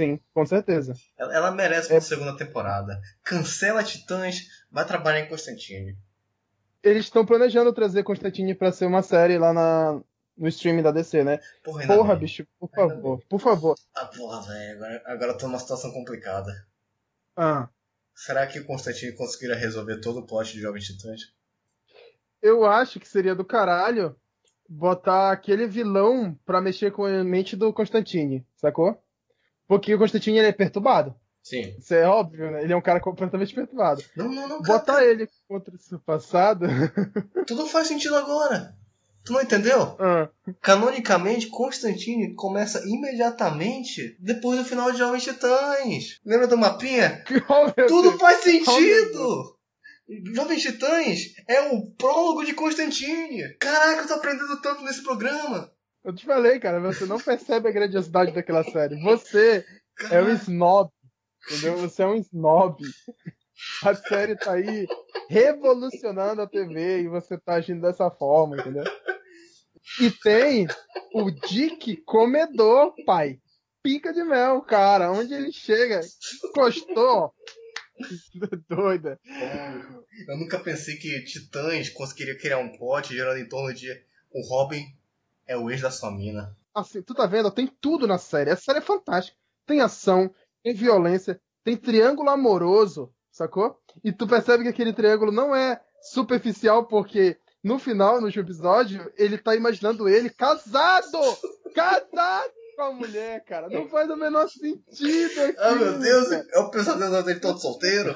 Sim, 0.00 0.18
com 0.32 0.46
certeza. 0.46 0.94
Ela, 1.18 1.34
ela 1.34 1.50
merece 1.50 1.92
uma 1.92 1.98
é... 1.98 2.00
segunda 2.00 2.34
temporada. 2.34 2.98
Cancela 3.22 3.84
Titãs, 3.84 4.46
vai 4.70 4.86
trabalhar 4.86 5.20
em 5.20 5.28
Constantine. 5.28 5.94
Eles 6.82 7.04
estão 7.04 7.26
planejando 7.26 7.70
trazer 7.70 8.02
Constantine 8.02 8.54
para 8.54 8.72
ser 8.72 8.86
uma 8.86 9.02
série 9.02 9.36
lá 9.36 9.52
na, 9.52 10.00
no 10.38 10.48
streaming 10.48 10.80
da 10.80 10.90
DC, 10.90 11.22
né? 11.22 11.38
Porra, 11.62 11.86
porra 11.86 12.16
bicho, 12.16 12.46
por 12.58 12.70
favor, 12.70 13.18
bem. 13.18 13.26
por 13.28 13.38
favor. 13.38 13.74
Ah, 13.94 14.06
porra, 14.06 14.40
velho, 14.40 14.76
agora, 14.76 15.02
agora 15.04 15.32
eu 15.32 15.36
tô 15.36 15.46
numa 15.46 15.58
situação 15.58 15.92
complicada. 15.92 16.50
Ah. 17.36 17.68
Será 18.14 18.46
que 18.46 18.58
o 18.58 18.64
Constantine 18.64 19.14
conseguirá 19.14 19.54
resolver 19.54 20.00
todo 20.00 20.20
o 20.20 20.26
plot 20.26 20.54
de 20.54 20.62
Jovens 20.62 20.86
Titãs? 20.86 21.20
Eu 22.40 22.64
acho 22.64 22.98
que 22.98 23.06
seria 23.06 23.34
do 23.34 23.44
caralho 23.44 24.16
botar 24.66 25.30
aquele 25.30 25.66
vilão 25.66 26.34
pra 26.46 26.58
mexer 26.58 26.90
com 26.90 27.04
a 27.04 27.22
mente 27.22 27.54
do 27.54 27.70
Constantine, 27.70 28.46
sacou? 28.56 28.98
Porque 29.70 29.94
o 29.94 29.98
Constantine 30.00 30.38
ele 30.38 30.48
é 30.48 30.52
perturbado. 30.52 31.14
Sim. 31.44 31.76
Isso 31.78 31.94
é 31.94 32.04
óbvio, 32.04 32.50
né? 32.50 32.64
Ele 32.64 32.72
é 32.72 32.76
um 32.76 32.82
cara 32.82 32.98
completamente 32.98 33.54
perturbado. 33.54 34.02
Não, 34.16 34.28
não, 34.28 34.48
não. 34.48 34.62
Botar 34.62 34.94
cara... 34.94 35.06
ele 35.06 35.28
contra 35.46 35.72
esse 35.76 35.96
passado. 35.98 36.66
Tudo 37.46 37.68
faz 37.68 37.86
sentido 37.86 38.16
agora. 38.16 38.74
Tu 39.24 39.32
não 39.32 39.40
entendeu? 39.40 39.96
Ah. 40.00 40.28
Canonicamente, 40.60 41.46
Constantine 41.46 42.34
começa 42.34 42.82
imediatamente 42.84 44.16
depois 44.18 44.58
do 44.58 44.64
final 44.64 44.90
de 44.90 44.98
Jovens 44.98 45.22
Titãs. 45.22 46.18
Lembra 46.26 46.48
do 46.48 46.58
mapinha? 46.58 47.22
Oh, 47.48 47.70
Tudo 47.86 48.08
Deus. 48.10 48.20
faz 48.20 48.40
sentido! 48.40 49.22
Oh, 49.22 50.34
Jovens 50.34 50.62
Titãs 50.62 51.32
é 51.46 51.60
o 51.72 51.92
prólogo 51.92 52.44
de 52.44 52.54
Constantine. 52.54 53.54
Caraca, 53.60 54.02
eu 54.02 54.08
tô 54.08 54.14
aprendendo 54.14 54.60
tanto 54.60 54.82
nesse 54.82 55.04
programa. 55.04 55.70
Eu 56.02 56.14
te 56.14 56.24
falei, 56.24 56.58
cara, 56.58 56.80
você 56.80 57.04
não 57.04 57.20
percebe 57.20 57.68
a 57.68 57.72
grandiosidade 57.72 58.32
daquela 58.32 58.64
série. 58.64 59.00
Você 59.02 59.64
é 60.10 60.22
um 60.22 60.32
snob. 60.32 60.90
Entendeu? 61.46 61.76
Você 61.78 62.02
é 62.02 62.06
um 62.06 62.16
snob. 62.16 62.82
A 63.84 63.94
série 63.94 64.36
tá 64.36 64.52
aí 64.52 64.86
revolucionando 65.28 66.40
a 66.40 66.46
TV 66.46 67.02
e 67.02 67.08
você 67.08 67.36
tá 67.38 67.54
agindo 67.54 67.82
dessa 67.82 68.10
forma, 68.10 68.56
entendeu? 68.56 68.84
E 70.00 70.10
tem 70.10 70.66
o 71.14 71.30
Dick 71.30 71.98
comedor, 72.04 72.94
pai. 73.04 73.38
Pica 73.82 74.12
de 74.12 74.22
mel, 74.22 74.62
cara. 74.62 75.12
Onde 75.12 75.34
ele 75.34 75.52
chega, 75.52 76.00
encostou. 76.44 77.34
Doida. 78.68 79.18
Eu 80.28 80.38
nunca 80.38 80.58
pensei 80.60 80.96
que 80.96 81.24
Titãs 81.24 81.90
conseguiria 81.90 82.38
criar 82.38 82.58
um 82.58 82.72
plot 82.72 83.14
gerando 83.14 83.38
em 83.38 83.48
torno 83.48 83.74
de 83.74 83.90
o 84.30 84.46
Robin 84.48 84.84
é 85.50 85.56
o 85.56 85.68
ex 85.68 85.80
da 85.80 85.90
sua 85.90 86.12
mina. 86.12 86.56
Assim, 86.72 87.02
tu 87.02 87.12
tá 87.12 87.26
vendo? 87.26 87.50
Tem 87.50 87.66
tudo 87.66 88.06
na 88.06 88.18
série. 88.18 88.50
A 88.50 88.56
série 88.56 88.78
é 88.78 88.82
fantástica. 88.82 89.36
Tem 89.66 89.80
ação, 89.80 90.32
tem 90.62 90.72
violência, 90.72 91.40
tem 91.64 91.76
triângulo 91.76 92.30
amoroso, 92.30 93.12
sacou? 93.32 93.76
E 94.04 94.12
tu 94.12 94.28
percebe 94.28 94.62
que 94.62 94.68
aquele 94.68 94.92
triângulo 94.92 95.32
não 95.32 95.54
é 95.54 95.80
superficial 96.00 96.86
porque 96.86 97.36
no 97.64 97.80
final, 97.80 98.20
no 98.20 98.28
episódio, 98.28 99.12
ele 99.16 99.36
tá 99.36 99.56
imaginando 99.56 100.08
ele 100.08 100.30
casado! 100.30 101.18
Casado 101.74 102.52
com 102.76 102.82
a 102.82 102.92
mulher, 102.92 103.44
cara. 103.44 103.68
Não 103.68 103.88
faz 103.88 104.08
o 104.08 104.16
menor 104.16 104.48
sentido 104.48 105.40
aqui. 105.42 105.56
Ah, 105.58 105.74
meu 105.74 105.98
Deus, 105.98 106.28
cara. 106.28 106.46
é 106.52 106.58
o 106.60 106.70
pesadelo 106.70 107.22
dele 107.24 107.40
todo 107.40 107.60
solteiro? 107.60 108.14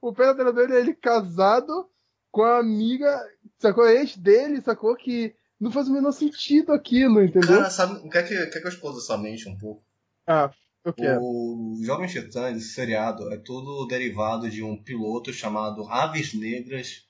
O, 0.00 0.08
o 0.08 0.14
pesadelo 0.14 0.52
dele 0.52 0.76
é 0.76 0.80
ele 0.80 0.94
casado 0.94 1.90
com 2.30 2.42
a 2.42 2.58
amiga, 2.58 3.20
sacou? 3.58 3.86
Ex 3.86 4.16
dele, 4.16 4.60
sacou? 4.60 4.96
Que 4.96 5.34
não 5.64 5.70
faz 5.70 5.88
o 5.88 5.92
menor 5.92 6.12
sentido 6.12 6.74
aquilo, 6.74 7.24
entendeu? 7.24 7.56
Cara, 7.56 7.70
sabe, 7.70 8.06
quer 8.10 8.28
que, 8.28 8.34
quer 8.34 8.60
que 8.60 8.66
eu 8.66 8.70
exploda 8.70 9.00
sua 9.00 9.16
mente 9.16 9.48
um 9.48 9.56
pouco? 9.56 9.82
Ah, 10.26 10.50
eu 10.84 10.92
quero. 10.92 11.22
O 11.22 11.80
Jovem 11.82 12.06
Titãs, 12.06 12.58
esse 12.58 12.74
seriado, 12.74 13.32
é 13.32 13.38
tudo 13.38 13.86
derivado 13.86 14.50
de 14.50 14.62
um 14.62 14.76
piloto 14.76 15.32
chamado 15.32 15.88
Aves 15.88 16.34
Negras, 16.34 17.06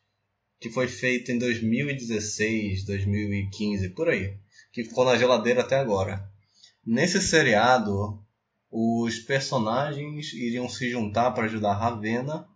que 0.60 0.70
foi 0.70 0.86
feito 0.86 1.32
em 1.32 1.38
2016, 1.38 2.84
2015, 2.84 3.88
por 3.88 4.08
aí. 4.08 4.38
Que 4.72 4.84
ficou 4.84 5.04
na 5.04 5.16
geladeira 5.16 5.62
até 5.62 5.76
agora. 5.76 6.24
Nesse 6.86 7.20
seriado, 7.20 8.24
os 8.70 9.18
personagens 9.18 10.32
iriam 10.32 10.68
se 10.68 10.88
juntar 10.88 11.32
para 11.32 11.46
ajudar 11.46 11.74
Ravena 11.74 12.46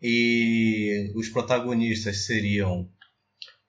e 0.00 1.12
os 1.14 1.28
protagonistas 1.28 2.24
seriam 2.24 2.90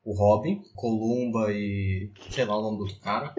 o 0.03 0.13
Robin, 0.13 0.61
Columba 0.75 1.51
e. 1.51 2.11
sei 2.29 2.45
lá 2.45 2.57
o 2.57 2.61
nome 2.61 2.77
do 2.79 2.99
cara. 2.99 3.33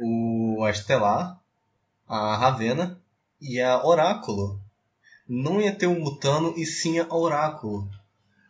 O, 0.00 0.62
a 0.64 0.70
Estelar, 0.70 1.40
a 2.08 2.36
Ravena 2.36 3.00
e 3.40 3.60
a 3.60 3.84
Oráculo. 3.84 4.60
Não 5.28 5.60
ia 5.60 5.74
ter 5.74 5.86
o 5.86 5.92
um 5.92 6.00
Mutano 6.00 6.54
e 6.56 6.66
sim 6.66 6.98
a 6.98 7.14
Oráculo. 7.14 7.88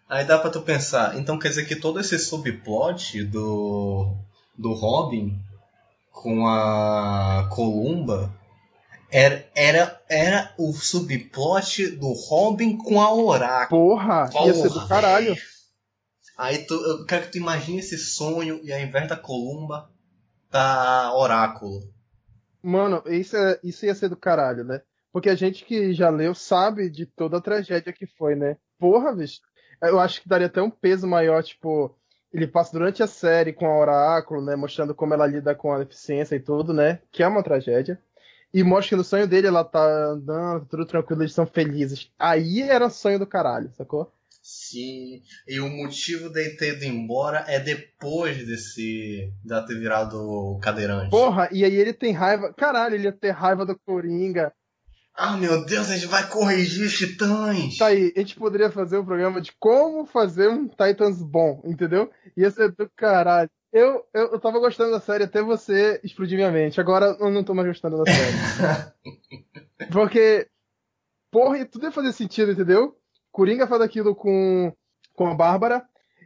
Aí 0.08 0.24
dá 0.24 0.38
pra 0.38 0.50
tu 0.50 0.60
pensar, 0.60 1.18
então 1.18 1.38
quer 1.38 1.48
dizer 1.48 1.64
que 1.64 1.76
todo 1.76 1.98
esse 1.98 2.18
subplot 2.18 3.24
do. 3.24 4.14
do 4.56 4.74
Robin 4.74 5.38
com 6.10 6.46
a 6.46 7.48
Columba 7.50 8.30
era, 9.10 9.46
era, 9.54 10.00
era 10.08 10.54
o 10.58 10.72
subplot 10.72 11.96
do 11.96 12.12
Robin 12.12 12.76
com 12.76 13.00
a 13.00 13.12
Oráculo. 13.12 13.90
Porra, 13.90 14.28
Porra 14.30 14.46
ia 14.46 14.54
ser 14.54 14.70
do 14.70 14.86
caralho. 14.86 15.36
Aí 16.42 16.58
tu, 16.66 16.74
eu 16.74 17.06
quero 17.06 17.26
que 17.26 17.30
tu 17.30 17.38
imagine 17.38 17.78
esse 17.78 17.96
sonho 17.96 18.60
e 18.64 18.72
ao 18.72 18.80
invés 18.80 19.08
da 19.08 19.16
Columba, 19.16 19.88
tá 20.50 21.14
Oráculo. 21.14 21.88
Mano, 22.60 23.00
isso, 23.06 23.36
é, 23.36 23.60
isso 23.62 23.86
ia 23.86 23.94
ser 23.94 24.08
do 24.08 24.16
caralho, 24.16 24.64
né? 24.64 24.82
Porque 25.12 25.30
a 25.30 25.36
gente 25.36 25.64
que 25.64 25.94
já 25.94 26.10
leu 26.10 26.34
sabe 26.34 26.90
de 26.90 27.06
toda 27.06 27.36
a 27.36 27.40
tragédia 27.40 27.92
que 27.92 28.06
foi, 28.06 28.34
né? 28.34 28.56
Porra, 28.76 29.14
bicho. 29.14 29.40
Eu 29.80 30.00
acho 30.00 30.20
que 30.20 30.28
daria 30.28 30.48
até 30.48 30.60
um 30.60 30.70
peso 30.70 31.06
maior, 31.06 31.44
tipo, 31.44 31.96
ele 32.32 32.48
passa 32.48 32.72
durante 32.72 33.04
a 33.04 33.06
série 33.06 33.52
com 33.52 33.66
a 33.66 33.78
Oráculo, 33.78 34.42
né? 34.44 34.56
Mostrando 34.56 34.96
como 34.96 35.14
ela 35.14 35.28
lida 35.28 35.54
com 35.54 35.72
a 35.72 35.78
deficiência 35.78 36.34
e 36.34 36.40
tudo, 36.40 36.74
né? 36.74 37.00
Que 37.12 37.22
é 37.22 37.28
uma 37.28 37.44
tragédia. 37.44 38.00
e 38.52 38.64
mostra 38.64 38.90
que 38.90 38.96
no 38.96 39.04
sonho 39.04 39.28
dele 39.28 39.46
ela 39.46 39.64
tá 39.64 39.84
andando, 40.12 40.66
tudo 40.66 40.86
tranquilo, 40.86 41.22
eles 41.22 41.34
são 41.34 41.46
felizes. 41.46 42.10
Aí 42.18 42.62
era 42.62 42.90
sonho 42.90 43.18
do 43.20 43.26
caralho, 43.28 43.72
sacou? 43.74 44.12
Sim, 44.42 45.22
e 45.46 45.60
o 45.60 45.68
motivo 45.68 46.28
de 46.28 46.56
ter 46.56 46.74
ido 46.74 46.84
embora 46.84 47.44
é 47.46 47.60
depois 47.60 48.44
desse. 48.44 49.32
de 49.44 49.66
ter 49.66 49.78
virado 49.78 50.58
cadeirante. 50.60 51.10
Porra, 51.10 51.48
e 51.52 51.64
aí 51.64 51.76
ele 51.76 51.92
tem 51.92 52.12
raiva. 52.12 52.52
Caralho, 52.52 52.96
ele 52.96 53.04
ia 53.04 53.12
ter 53.12 53.30
raiva 53.30 53.64
do 53.64 53.78
Coringa. 53.78 54.52
Ah, 55.14 55.36
meu 55.36 55.64
Deus, 55.64 55.90
a 55.90 55.94
gente 55.94 56.06
vai 56.06 56.26
corrigir 56.28 56.86
os 56.86 56.96
titãs! 56.96 57.76
Tá 57.76 57.86
aí, 57.86 58.12
a 58.16 58.20
gente 58.20 58.34
poderia 58.34 58.70
fazer 58.70 58.98
um 58.98 59.04
programa 59.04 59.40
de 59.40 59.52
como 59.60 60.06
fazer 60.06 60.48
um 60.48 60.66
Titans 60.66 61.22
bom, 61.22 61.62
entendeu? 61.64 62.10
Ia 62.36 62.50
ser 62.50 62.72
do 62.72 62.90
caralho. 62.96 63.50
Eu, 63.72 64.04
eu, 64.12 64.32
eu 64.32 64.40
tava 64.40 64.58
gostando 64.58 64.90
da 64.90 65.00
série 65.00 65.24
até 65.24 65.40
você 65.40 66.00
explodir 66.02 66.36
minha 66.36 66.50
mente. 66.50 66.80
Agora 66.80 67.16
eu 67.20 67.30
não 67.30 67.44
tô 67.44 67.54
mais 67.54 67.68
gostando 67.68 68.02
da 68.02 68.10
série. 68.10 68.92
Porque, 69.92 70.48
porra, 71.30 71.64
tudo 71.66 71.84
ia 71.84 71.92
fazer 71.92 72.12
sentido, 72.12 72.52
entendeu? 72.52 72.96
Coringa 73.32 73.66
faz 73.66 73.80
aquilo 73.80 74.14
com, 74.14 74.72
com 75.14 75.26
a 75.26 75.34
Bárbara. 75.34 75.84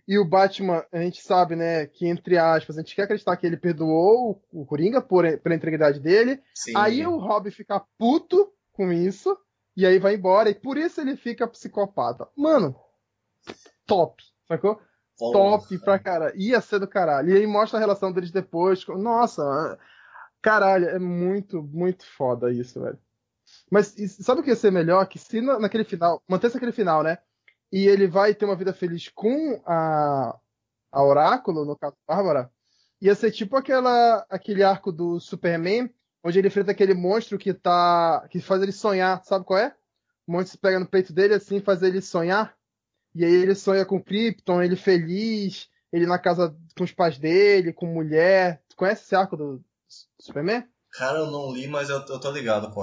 E 0.09 0.19
o 0.19 0.25
Batman, 0.25 0.85
a 0.93 0.99
gente 0.99 1.21
sabe, 1.21 1.57
né, 1.57 1.87
que 1.87 2.07
entre 2.07 2.39
aspas, 2.39 2.77
a 2.77 2.81
gente 2.81 2.95
quer 2.95 3.03
acreditar 3.03 3.37
que 3.37 3.45
ele 3.45 3.57
perdoou 3.57 4.41
o, 4.53 4.65
Coringa 4.65 5.01
por, 5.01 5.25
pela 5.39 5.55
integridade 5.55 5.99
dele. 5.99 6.41
Sim. 6.55 6.73
Aí 6.77 7.05
o 7.05 7.17
Robin 7.17 7.51
fica 7.51 7.83
puto 7.99 8.53
com 8.73 8.93
isso. 8.93 9.37
E 9.77 9.85
aí 9.85 9.99
vai 9.99 10.15
embora. 10.15 10.49
E 10.49 10.55
por 10.55 10.77
isso 10.77 11.01
ele 11.01 11.17
fica 11.17 11.47
psicopata. 11.49 12.29
Mano, 12.37 12.77
top, 13.85 14.23
sacou? 14.47 14.81
Top 15.19 15.79
pra 15.79 15.99
cara. 15.99 16.33
Ia 16.37 16.61
ser 16.61 16.79
do 16.79 16.87
caralho. 16.87 17.31
E 17.31 17.37
aí 17.37 17.47
mostra 17.47 17.79
a 17.79 17.81
relação 17.81 18.13
deles 18.13 18.31
depois. 18.31 18.87
Nossa, 18.87 19.79
caralho, 20.41 20.89
é 20.89 20.99
muito, 20.99 21.63
muito 21.63 22.07
foda 22.07 22.53
isso, 22.53 22.81
velho. 22.81 22.99
Mas 23.71 23.95
sabe 24.21 24.41
o 24.41 24.45
que 24.45 24.51
ia 24.51 24.57
ser 24.57 24.71
melhor? 24.71 25.07
Que 25.07 25.19
se 25.19 25.41
naquele 25.41 25.85
final, 25.85 26.23
mantesse 26.29 26.57
aquele 26.57 26.73
final, 26.73 27.03
né? 27.03 27.19
E 27.73 27.87
ele 27.87 28.07
vai 28.07 28.35
ter 28.35 28.45
uma 28.45 28.57
vida 28.57 28.73
feliz 28.73 29.09
com 29.09 29.61
a, 29.67 30.39
a 30.93 31.05
Oráculo, 31.05 31.65
no 31.65 31.77
caso 31.77 31.97
Bárbara, 32.07 32.51
ia 33.01 33.15
ser 33.15 33.31
tipo 33.33 33.57
aquela, 33.57 34.25
aquele 34.31 34.63
arco 34.63 34.93
do 34.93 35.19
Superman, 35.19 35.93
onde 36.23 36.39
ele 36.39 36.49
enfrenta 36.49 36.71
aquele 36.71 36.95
monstro 36.95 37.39
que 37.39 37.53
tá. 37.53 38.27
que 38.31 38.41
faz 38.41 38.63
ele 38.63 38.73
sonhar, 38.73 39.23
sabe 39.25 39.45
qual 39.45 39.59
é? 39.59 39.75
O 40.27 40.33
monstro 40.33 40.59
pega 40.59 40.79
no 40.79 40.87
peito 40.87 41.13
dele 41.13 41.35
assim, 41.35 41.61
faz 41.61 41.83
ele 41.83 42.01
sonhar. 42.01 42.57
E 43.15 43.25
aí 43.25 43.33
ele 43.33 43.55
sonha 43.55 43.85
com 43.85 44.03
Krypton, 44.03 44.63
ele 44.63 44.77
feliz, 44.77 45.69
ele 45.93 46.07
na 46.07 46.19
casa 46.19 46.55
com 46.77 46.85
os 46.85 46.93
pais 46.93 47.19
dele, 47.19 47.73
com 47.73 47.87
mulher. 47.87 48.63
Tu 48.69 48.77
conhece 48.77 49.05
esse 49.05 49.15
arco 49.15 49.37
do 49.37 49.65
Superman? 50.21 50.69
Cara, 50.93 51.19
eu 51.19 51.31
não 51.31 51.53
li, 51.53 51.67
mas 51.67 51.89
eu, 51.89 51.99
eu 51.99 52.21
tô 52.21 52.31
ligado, 52.31 52.71
pô. 52.73 52.83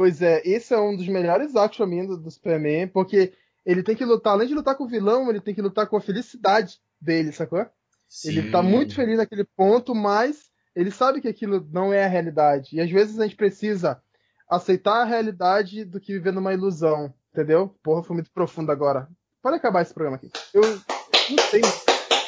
Pois 0.00 0.22
é, 0.22 0.40
esse 0.46 0.72
é 0.72 0.80
um 0.80 0.96
dos 0.96 1.06
melhores 1.06 1.54
arcos 1.54 1.76
pra 1.76 1.86
mim 1.86 2.06
do, 2.06 2.16
do 2.16 2.30
Superman, 2.30 2.88
porque 2.88 3.34
ele 3.66 3.82
tem 3.82 3.94
que 3.94 4.02
lutar, 4.02 4.32
além 4.32 4.48
de 4.48 4.54
lutar 4.54 4.74
com 4.74 4.84
o 4.84 4.88
vilão, 4.88 5.28
ele 5.28 5.42
tem 5.42 5.54
que 5.54 5.60
lutar 5.60 5.86
com 5.86 5.94
a 5.94 6.00
felicidade 6.00 6.80
dele, 6.98 7.32
sacou? 7.32 7.66
Sim. 8.08 8.30
Ele 8.30 8.50
tá 8.50 8.62
muito 8.62 8.94
feliz 8.94 9.18
naquele 9.18 9.44
ponto, 9.44 9.94
mas 9.94 10.50
ele 10.74 10.90
sabe 10.90 11.20
que 11.20 11.28
aquilo 11.28 11.68
não 11.70 11.92
é 11.92 12.02
a 12.02 12.08
realidade. 12.08 12.76
E 12.76 12.80
às 12.80 12.90
vezes 12.90 13.20
a 13.20 13.24
gente 13.24 13.36
precisa 13.36 14.02
aceitar 14.48 15.02
a 15.02 15.04
realidade 15.04 15.84
do 15.84 16.00
que 16.00 16.14
viver 16.14 16.32
numa 16.32 16.54
ilusão, 16.54 17.12
entendeu? 17.30 17.76
Porra, 17.82 18.02
foi 18.02 18.14
muito 18.14 18.30
profundo 18.32 18.72
agora. 18.72 19.06
Pode 19.42 19.56
acabar 19.56 19.82
esse 19.82 19.92
programa 19.92 20.16
aqui. 20.16 20.30
Eu 20.54 20.62
não 20.62 21.38
sei. 21.50 21.60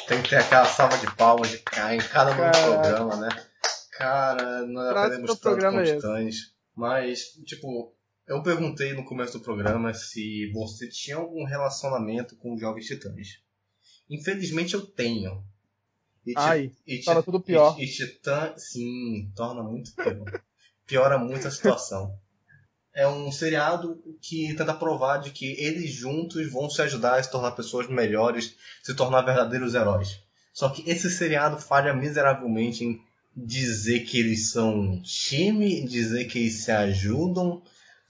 Tem 0.07 0.21
que 0.21 0.29
ter 0.29 0.35
aquela 0.35 0.65
salva 0.65 0.95
de 0.99 1.11
palmas 1.15 1.49
de 1.49 1.57
cá 1.57 1.95
em 1.95 1.97
cada 1.97 2.35
programa, 2.35 3.15
né? 3.15 3.29
Cara, 3.97 4.61
nós 4.67 4.95
aprendemos 4.95 5.31
tanto 5.31 5.41
programa 5.41 5.79
com 5.79 5.85
titãs. 5.85 6.52
Mas, 6.75 7.33
tipo, 7.45 7.93
eu 8.27 8.41
perguntei 8.41 8.93
no 8.93 9.05
começo 9.05 9.37
do 9.37 9.43
programa 9.43 9.93
se 9.93 10.51
você 10.51 10.87
tinha 10.87 11.17
algum 11.17 11.43
relacionamento 11.43 12.35
com 12.37 12.53
os 12.53 12.59
Jovens 12.59 12.87
Titãs. 12.87 13.39
Infelizmente 14.09 14.73
eu 14.73 14.85
tenho. 14.85 15.43
E 16.25 16.33
Ai, 16.35 16.71
e 16.87 16.99
torna 16.99 17.21
tudo 17.21 17.41
pior. 17.41 17.75
E, 17.77 17.83
e 17.83 17.87
Titã, 17.87 18.53
sim, 18.57 19.31
torna 19.35 19.61
muito 19.61 19.93
pior. 19.93 20.41
Piora 20.87 21.17
muito 21.17 21.47
a 21.47 21.51
situação. 21.51 22.17
É 22.93 23.07
um 23.07 23.31
seriado 23.31 24.01
que 24.21 24.53
tenta 24.55 24.73
provar 24.73 25.17
de 25.17 25.31
que 25.31 25.59
eles 25.59 25.91
juntos 25.91 26.49
vão 26.51 26.69
se 26.69 26.81
ajudar 26.81 27.19
a 27.19 27.23
se 27.23 27.31
tornar 27.31 27.51
pessoas 27.51 27.87
melhores, 27.87 28.55
se 28.83 28.93
tornar 28.95 29.23
verdadeiros 29.23 29.73
heróis. 29.73 30.21
Só 30.53 30.69
que 30.69 30.87
esse 30.89 31.09
seriado 31.09 31.57
falha 31.59 31.93
miseravelmente 31.93 32.83
em 32.83 33.01
dizer 33.35 34.01
que 34.01 34.19
eles 34.19 34.51
são 34.51 35.01
time, 35.01 35.85
dizer 35.87 36.25
que 36.25 36.39
eles 36.39 36.63
se 36.63 36.71
ajudam. 36.71 37.61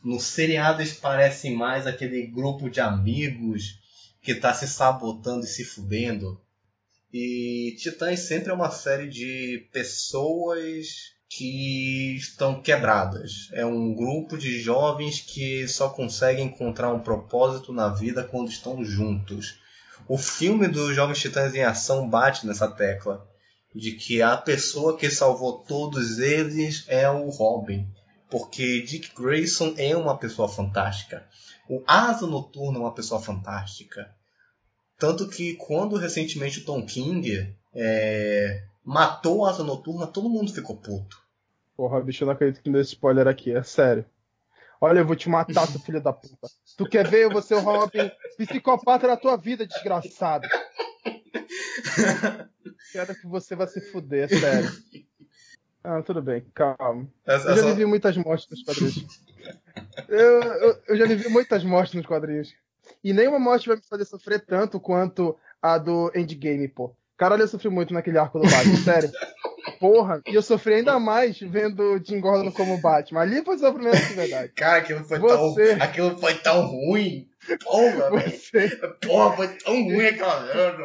No 0.04 0.20
seriado 0.20 0.82
eles 0.82 0.94
parecem 0.94 1.56
mais 1.56 1.88
aquele 1.88 2.28
grupo 2.28 2.70
de 2.70 2.82
amigos 2.82 3.80
que 4.22 4.36
tá 4.36 4.54
se 4.54 4.68
sabotando 4.68 5.46
e 5.46 5.50
se 5.50 5.64
fudendo. 5.64 6.40
E 7.12 7.76
Titãs 7.78 8.22
sempre 8.22 8.52
é 8.52 8.54
uma 8.54 8.72
série 8.72 9.08
de 9.08 9.68
pessoas 9.72 11.14
que 11.30 12.16
estão 12.16 12.62
quebradas. 12.62 13.50
É 13.54 13.66
um 13.66 13.94
grupo 13.94 14.38
de 14.38 14.60
jovens 14.60 15.22
que 15.22 15.68
só 15.68 15.90
conseguem 15.90 16.48
encontrar 16.48 16.92
um 16.94 17.00
propósito 17.00 17.72
na 17.72 17.90
vida 17.90 18.24
quando 18.24 18.50
estão 18.50 18.84
juntos. 18.84 19.60
O 20.08 20.18
filme 20.18 20.68
dos 20.68 20.96
Jovens 20.96 21.20
Titãs 21.20 21.56
em 21.56 21.64
Ação 21.64 22.10
bate 22.10 22.46
nessa 22.46 22.68
tecla 22.68 23.33
de 23.74 23.94
que 23.94 24.22
a 24.22 24.38
pessoa 24.38 24.98
que 24.98 25.10
salvou 25.10 25.60
todos 25.60 26.20
eles 26.20 26.86
é 26.88 27.10
o 27.10 27.30
Robin. 27.30 27.88
Porque 28.30 28.82
Dick 28.82 29.14
Grayson 29.16 29.74
é 29.78 29.96
uma 29.96 30.18
pessoa 30.18 30.48
fantástica. 30.48 31.28
O 31.70 31.84
Asa 31.88 32.28
Noturno 32.28 32.80
é 32.80 32.82
uma 32.82 32.94
pessoa 32.94 33.22
fantástica. 33.22 34.14
Tanto 34.98 35.28
que 35.28 35.56
quando 35.56 35.98
recentemente 35.98 36.60
o 36.60 36.66
Tom 36.66 36.86
King 36.86 37.56
é, 37.74 38.64
matou 38.84 39.46
a 39.46 39.50
Asa 39.50 39.64
Noturna, 39.64 40.08
todo 40.08 40.30
mundo 40.30 40.54
ficou 40.54 40.78
puto. 40.78 41.22
Porra, 41.76 42.02
bicho, 42.02 42.24
eu 42.24 42.28
não 42.28 42.34
acredito 42.34 42.62
que 42.62 42.70
me 42.70 42.74
deu 42.74 42.82
spoiler 42.84 43.28
aqui, 43.28 43.52
é 43.52 43.64
sério. 43.64 44.06
Olha, 44.80 45.00
eu 45.00 45.06
vou 45.06 45.16
te 45.16 45.30
matar, 45.30 45.66
seu 45.68 45.80
filho 45.80 46.02
da 46.02 46.12
puta. 46.12 46.48
Tu 46.78 46.86
quer 46.86 47.08
ver 47.08 47.32
você, 47.32 47.56
o 47.56 47.62
Robin, 47.62 48.12
psicopata 48.38 49.08
na 49.08 49.16
tua 49.16 49.38
vida, 49.38 49.66
desgraçado. 49.66 50.48
Quero 52.92 53.16
que 53.16 53.28
você 53.28 53.56
vai 53.56 53.68
se 53.68 53.82
fuder, 53.92 54.26
é 54.26 54.28
sério. 54.28 54.72
Ah, 55.84 56.02
tudo 56.02 56.22
bem, 56.22 56.46
calma. 56.54 57.08
Eu 57.26 57.40
já 57.40 57.66
vivi 57.68 57.86
muitas 57.86 58.16
mortes 58.16 58.48
nos 58.50 58.64
quadrinhos. 58.64 59.06
Eu, 60.08 60.42
eu, 60.42 60.82
eu, 60.88 60.98
já 60.98 61.06
vivi 61.06 61.28
muitas 61.28 61.64
mortes 61.64 61.94
nos 61.94 62.06
quadrinhos. 62.06 62.54
E 63.04 63.12
nenhuma 63.12 63.40
morte 63.40 63.68
vai 63.68 63.76
me 63.76 63.84
fazer 63.84 64.06
sofrer 64.06 64.40
tanto 64.46 64.80
quanto 64.80 65.38
a 65.62 65.78
do 65.78 66.12
Endgame, 66.16 66.68
pô. 66.68 66.96
Caralho, 67.18 67.44
eu 67.44 67.48
sofri 67.48 67.70
muito 67.70 67.94
naquele 67.94 68.18
arco 68.18 68.40
do 68.40 68.50
Batman, 68.50 68.78
sério. 68.84 69.12
Porra, 69.80 70.22
e 70.26 70.34
eu 70.34 70.42
sofri 70.42 70.76
ainda 70.76 70.98
mais 71.00 71.38
vendo 71.40 71.82
o 71.84 72.04
Jim 72.04 72.22
Gordon 72.22 72.52
como 72.52 72.80
Batman. 72.80 73.22
Ali 73.22 73.44
foi 73.44 73.58
sofrimento 73.58 74.08
de 74.08 74.14
verdade. 74.14 74.54
Cara, 74.54 74.78
aquilo 74.78 75.04
foi, 75.04 75.20
Você... 75.20 75.76
tão, 75.76 75.86
aquilo 75.86 76.18
foi 76.18 76.36
tão 76.36 76.66
ruim. 76.66 77.30
Porra, 77.64 78.10
Você... 78.10 78.76
Porra, 79.02 79.36
foi 79.36 79.58
tão 79.58 79.84
ruim 79.84 80.06
aquela 80.06 80.42
merda. 80.42 80.84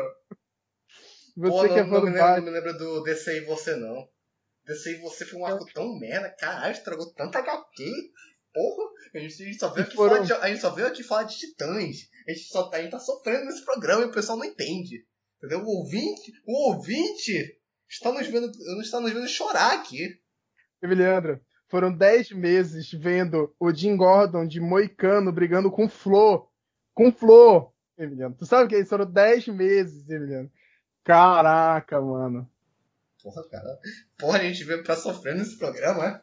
Você 1.36 1.68
que 1.68 1.74
é 1.74 1.84
não, 1.84 1.90
não, 1.90 2.04
me 2.04 2.10
lembro, 2.10 2.36
não 2.36 2.42
me 2.42 2.50
lembro 2.50 2.78
do 2.78 3.02
DC 3.04 3.38
e 3.38 3.44
Você 3.44 3.76
não. 3.76 4.08
DC 4.66 4.96
e 4.96 5.00
Você 5.00 5.24
foi 5.24 5.40
um 5.40 5.46
arco 5.46 5.64
tão 5.72 5.98
merda. 5.98 6.34
Caralho, 6.38 6.72
estragou 6.72 7.12
tanta 7.14 7.38
HQ. 7.38 7.84
Porra, 8.52 8.90
a 9.14 9.18
gente, 9.18 9.42
a 9.42 9.46
gente 9.46 9.58
só 9.58 9.68
veio 9.68 9.86
aqui, 9.86 9.94
foram... 9.94 10.14
falar 10.16 10.26
de, 10.26 10.32
a 10.32 10.48
gente 10.48 10.60
só 10.60 10.70
veio 10.70 10.88
aqui 10.88 11.02
falar 11.02 11.24
de 11.24 11.38
titãs. 11.38 11.96
A 12.26 12.32
gente, 12.32 12.44
só, 12.48 12.70
a 12.72 12.82
gente 12.82 12.90
tá 12.90 12.98
sofrendo 12.98 13.44
nesse 13.44 13.64
programa 13.64 14.02
e 14.02 14.06
o 14.06 14.12
pessoal 14.12 14.36
não 14.36 14.44
entende. 14.44 15.06
Entendeu? 15.36 15.60
O 15.60 15.78
ouvinte, 15.78 16.32
o 16.44 16.72
ouvinte 16.72 17.56
está 17.88 18.10
nos 18.12 18.26
vendo, 18.26 18.50
está 18.80 19.00
nos 19.00 19.12
vendo 19.12 19.28
chorar 19.28 19.74
aqui. 19.74 20.20
Leandro, 20.82 21.40
foram 21.68 21.92
10 21.92 22.32
meses 22.32 22.90
vendo 22.92 23.54
o 23.60 23.72
Jim 23.72 23.96
Gordon 23.96 24.46
de 24.46 24.60
Moicano 24.60 25.32
brigando 25.32 25.70
com 25.70 25.88
Flo. 25.88 26.48
Com 26.94 27.12
Flo, 27.12 27.72
Emiliano. 27.96 28.34
Tu 28.34 28.46
sabe 28.46 28.64
o 28.64 28.68
que 28.68 28.74
é 28.74 28.80
isso? 28.80 28.88
Foram 28.88 29.10
10 29.10 29.48
meses, 29.48 30.08
Emiliano. 30.08 30.50
Caraca, 31.04 32.00
mano. 32.00 32.48
Porra, 33.22 33.48
cara. 33.48 33.78
Porra, 34.18 34.38
a 34.38 34.42
gente 34.42 34.64
veio 34.64 34.82
pra 34.82 34.96
sofrer 34.96 35.34
nesse 35.36 35.58
programa, 35.58 36.06
é? 36.06 36.20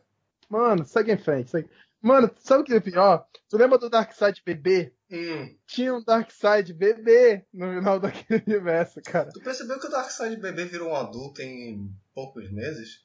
Mano, 0.49 0.85
segue 0.85 1.11
em 1.11 1.17
frente. 1.17 1.51
Segue... 1.51 1.69
Mano, 2.01 2.29
sabe 2.37 2.61
o 2.61 2.63
que 2.63 2.73
é 2.73 2.79
pior? 2.79 3.27
Tu 3.49 3.57
lembra 3.57 3.77
do 3.77 3.89
Darkseid 3.89 4.41
bebê? 4.45 4.93
Hum. 5.11 5.55
Tinha 5.65 5.93
um 5.93 6.03
Darkseid 6.03 6.73
bebê 6.73 7.45
no 7.53 7.73
final 7.73 7.99
daquele 8.01 8.43
universo, 8.45 9.01
cara. 9.01 9.29
Tu 9.31 9.41
percebeu 9.41 9.79
que 9.79 9.87
o 9.87 9.91
Darkseid 9.91 10.37
bebê 10.37 10.65
virou 10.65 10.91
um 10.91 10.95
adulto 10.95 11.41
em 11.41 11.91
poucos 12.13 12.51
meses? 12.51 13.03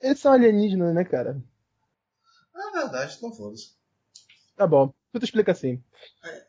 Eles 0.00 0.18
são 0.18 0.32
alienígenas, 0.32 0.94
né, 0.94 1.04
cara? 1.04 1.42
É 2.54 2.72
verdade, 2.72 3.18
não 3.22 3.32
foda-se. 3.32 3.72
Tá 4.56 4.66
bom. 4.66 4.92
Tu 5.12 5.24
explica 5.24 5.52
assim. 5.52 5.82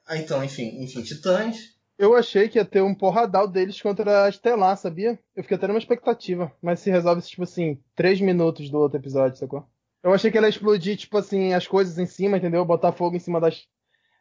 Ah, 0.05 0.17
então, 0.17 0.43
enfim, 0.43 0.81
enfim, 0.83 1.01
Titãs. 1.01 1.75
Eu 1.97 2.15
achei 2.15 2.47
que 2.47 2.57
ia 2.57 2.65
ter 2.65 2.81
um 2.81 2.95
porradal 2.95 3.47
deles 3.47 3.81
contra 3.81 4.25
a 4.25 4.29
Estelar, 4.29 4.77
sabia? 4.77 5.19
Eu 5.35 5.43
fiquei 5.43 5.57
até 5.57 5.67
numa 5.67 5.79
expectativa. 5.79 6.51
Mas 6.61 6.79
se 6.79 6.89
resolve, 6.89 7.21
tipo 7.21 7.43
assim, 7.43 7.81
três 7.95 8.19
minutos 8.19 8.69
do 8.69 8.77
outro 8.77 8.99
episódio, 8.99 9.37
sacou? 9.37 9.67
Eu 10.03 10.13
achei 10.13 10.31
que 10.31 10.37
ela 10.37 10.47
ia 10.47 10.51
explodir, 10.51 10.97
tipo 10.97 11.17
assim, 11.17 11.53
as 11.53 11.67
coisas 11.67 11.97
em 11.97 12.05
cima, 12.05 12.37
entendeu? 12.37 12.65
Botar 12.65 12.91
fogo 12.91 13.15
em 13.15 13.19
cima 13.19 13.39
das 13.39 13.67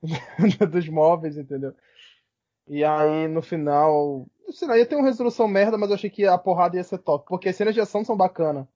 dos 0.71 0.89
móveis, 0.89 1.37
entendeu? 1.37 1.75
E 2.69 2.85
aí, 2.85 3.29
no 3.29 3.43
final, 3.43 4.27
sei 4.53 4.69
lá, 4.69 4.79
ia 4.79 4.87
ter 4.87 4.97
uma 4.97 5.07
resolução 5.07 5.49
merda, 5.49 5.79
mas 5.79 5.89
eu 5.89 5.95
achei 5.95 6.11
que 6.11 6.27
a 6.27 6.37
porrada 6.39 6.77
ia 6.77 6.85
ser 6.85 6.99
top. 6.99 7.27
Porque 7.29 7.49
as 7.49 7.57
cenas 7.57 7.75
de 7.75 7.81
ação 7.81 8.05
são 8.05 8.17
bacanas 8.17 8.67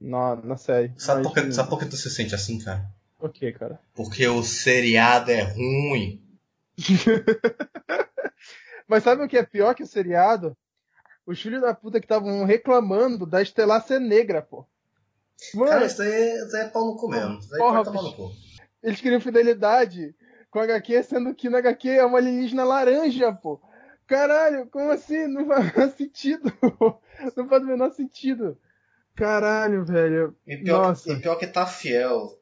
na, 0.00 0.36
na 0.36 0.56
série. 0.56 0.92
Sabe, 0.96 1.22
mas, 1.22 1.32
por 1.32 1.34
que, 1.34 1.52
sabe 1.52 1.68
por 1.68 1.78
que 1.78 1.86
tu 1.86 1.96
se 1.96 2.10
sente 2.10 2.34
assim, 2.34 2.58
cara? 2.58 2.86
Por 3.18 3.32
quê, 3.32 3.52
cara? 3.52 3.80
Porque 3.94 4.26
o 4.26 4.42
seriado 4.42 5.30
é 5.30 5.42
ruim. 5.42 6.22
mas 8.86 9.02
sabe 9.02 9.24
o 9.24 9.28
que 9.28 9.38
é 9.38 9.42
pior 9.42 9.74
que 9.74 9.82
o 9.82 9.86
seriado? 9.86 10.56
Os 11.26 11.40
filhos 11.40 11.62
da 11.62 11.74
puta 11.74 11.98
que 11.98 12.04
estavam 12.04 12.44
reclamando 12.44 13.26
da 13.26 13.42
Estelar 13.42 13.84
ser 13.84 14.00
negra, 14.00 14.42
pô. 14.42 14.66
Mano, 15.54 15.70
cara, 15.70 15.86
isso 15.86 16.02
aí, 16.02 16.44
isso 16.44 16.56
aí 16.56 16.62
é 16.62 16.68
pau 16.68 16.86
no 16.86 16.96
cu 16.96 17.08
mesmo. 17.08 17.38
Isso 17.38 17.54
aí 17.54 17.58
porra, 17.58 17.84
pau 17.84 18.02
no 18.02 18.14
cu. 18.14 18.32
Eles 18.82 19.00
queriam 19.00 19.20
fidelidade 19.20 20.14
com 20.50 20.60
HQ, 20.60 21.02
sendo 21.02 21.34
que 21.34 21.50
na 21.50 21.58
HQ 21.58 21.88
é 21.88 22.04
uma 22.04 22.18
alienígena 22.18 22.64
laranja, 22.64 23.32
pô. 23.32 23.60
Caralho, 24.06 24.66
como 24.68 24.90
assim? 24.90 25.26
Não 25.26 25.46
faz 25.46 25.94
sentido. 25.94 26.52
Não 27.36 27.48
faz 27.48 27.62
o 27.62 27.66
menor 27.66 27.92
sentido. 27.92 28.56
Caralho, 29.16 29.84
velho. 29.84 30.36
E 30.46 30.58
pior, 30.58 30.88
Nossa. 30.88 31.04
Que, 31.04 31.12
e 31.12 31.20
pior 31.20 31.36
que 31.36 31.46
tá 31.46 31.66
fiel. 31.66 32.38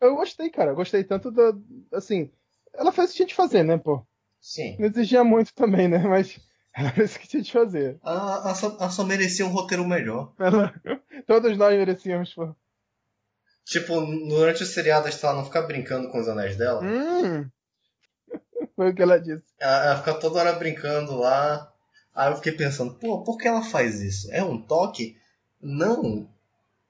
Eu 0.00 0.16
gostei, 0.16 0.50
cara. 0.50 0.74
gostei 0.74 1.04
tanto 1.04 1.30
da. 1.30 1.52
Assim, 1.92 2.30
ela 2.74 2.90
fez 2.90 3.08
o 3.08 3.12
que 3.12 3.16
tinha 3.16 3.28
de 3.28 3.34
fazer, 3.34 3.62
né, 3.62 3.78
pô? 3.78 4.04
Sim. 4.40 4.76
Não 4.78 4.88
exigia 4.88 5.22
muito 5.22 5.54
também, 5.54 5.86
né? 5.86 5.98
Mas 5.98 6.40
ela 6.74 6.90
fez 6.90 7.14
o 7.14 7.20
que 7.20 7.28
tinha 7.28 7.42
de 7.42 7.52
fazer. 7.52 8.00
Ela, 8.04 8.42
ela, 8.44 8.54
só, 8.54 8.76
ela 8.78 8.90
só 8.90 9.04
merecia 9.04 9.46
um 9.46 9.50
roteiro 9.50 9.86
melhor. 9.86 10.34
Ela, 10.38 10.74
todos 11.26 11.56
nós 11.56 11.76
merecíamos, 11.76 12.34
pô. 12.34 12.54
Tipo, 13.64 14.00
durante 14.28 14.64
o 14.64 14.66
seriado 14.66 15.06
a 15.06 15.08
Estela 15.08 15.34
não 15.34 15.44
fica 15.44 15.62
brincando 15.62 16.10
com 16.10 16.18
os 16.18 16.28
anéis 16.28 16.56
dela? 16.56 16.82
Hum. 16.82 17.48
Foi 18.74 18.90
o 18.90 18.94
que 18.94 19.02
ela 19.02 19.20
disse. 19.20 19.44
Ela, 19.60 19.84
ela 19.84 19.98
fica 19.98 20.14
toda 20.14 20.40
hora 20.40 20.52
brincando 20.54 21.14
lá. 21.14 21.72
Aí 22.12 22.30
eu 22.30 22.36
fiquei 22.36 22.52
pensando, 22.52 22.94
pô, 22.94 23.22
por 23.22 23.38
que 23.38 23.46
ela 23.46 23.62
faz 23.62 24.00
isso? 24.00 24.28
É 24.32 24.42
um 24.42 24.60
toque? 24.60 25.16
Não. 25.62 26.28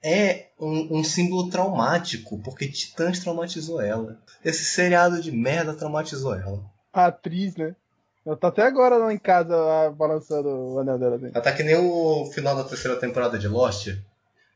É 0.02 0.48
um, 0.58 0.98
um 0.98 1.04
símbolo 1.04 1.48
traumático, 1.48 2.40
porque 2.42 2.66
Titãs 2.66 3.20
traumatizou 3.20 3.80
ela. 3.80 4.18
Esse 4.44 4.64
seriado 4.64 5.20
de 5.20 5.30
merda 5.30 5.74
traumatizou 5.74 6.34
ela. 6.34 6.64
A 6.92 7.06
atriz, 7.06 7.54
né? 7.56 7.76
Ela 8.24 8.36
tá 8.36 8.48
até 8.48 8.62
agora 8.62 8.96
lá 8.96 9.12
em 9.12 9.18
casa 9.18 9.56
lá, 9.56 9.90
balançando 9.90 10.48
o 10.48 10.78
anel 10.78 10.98
dela. 10.98 11.16
Assim. 11.16 11.30
Ela 11.32 11.40
tá 11.40 11.52
que 11.52 11.62
nem 11.62 11.76
o 11.76 12.26
final 12.32 12.56
da 12.56 12.64
terceira 12.64 12.98
temporada 12.98 13.38
de 13.38 13.46
Lost, 13.46 13.88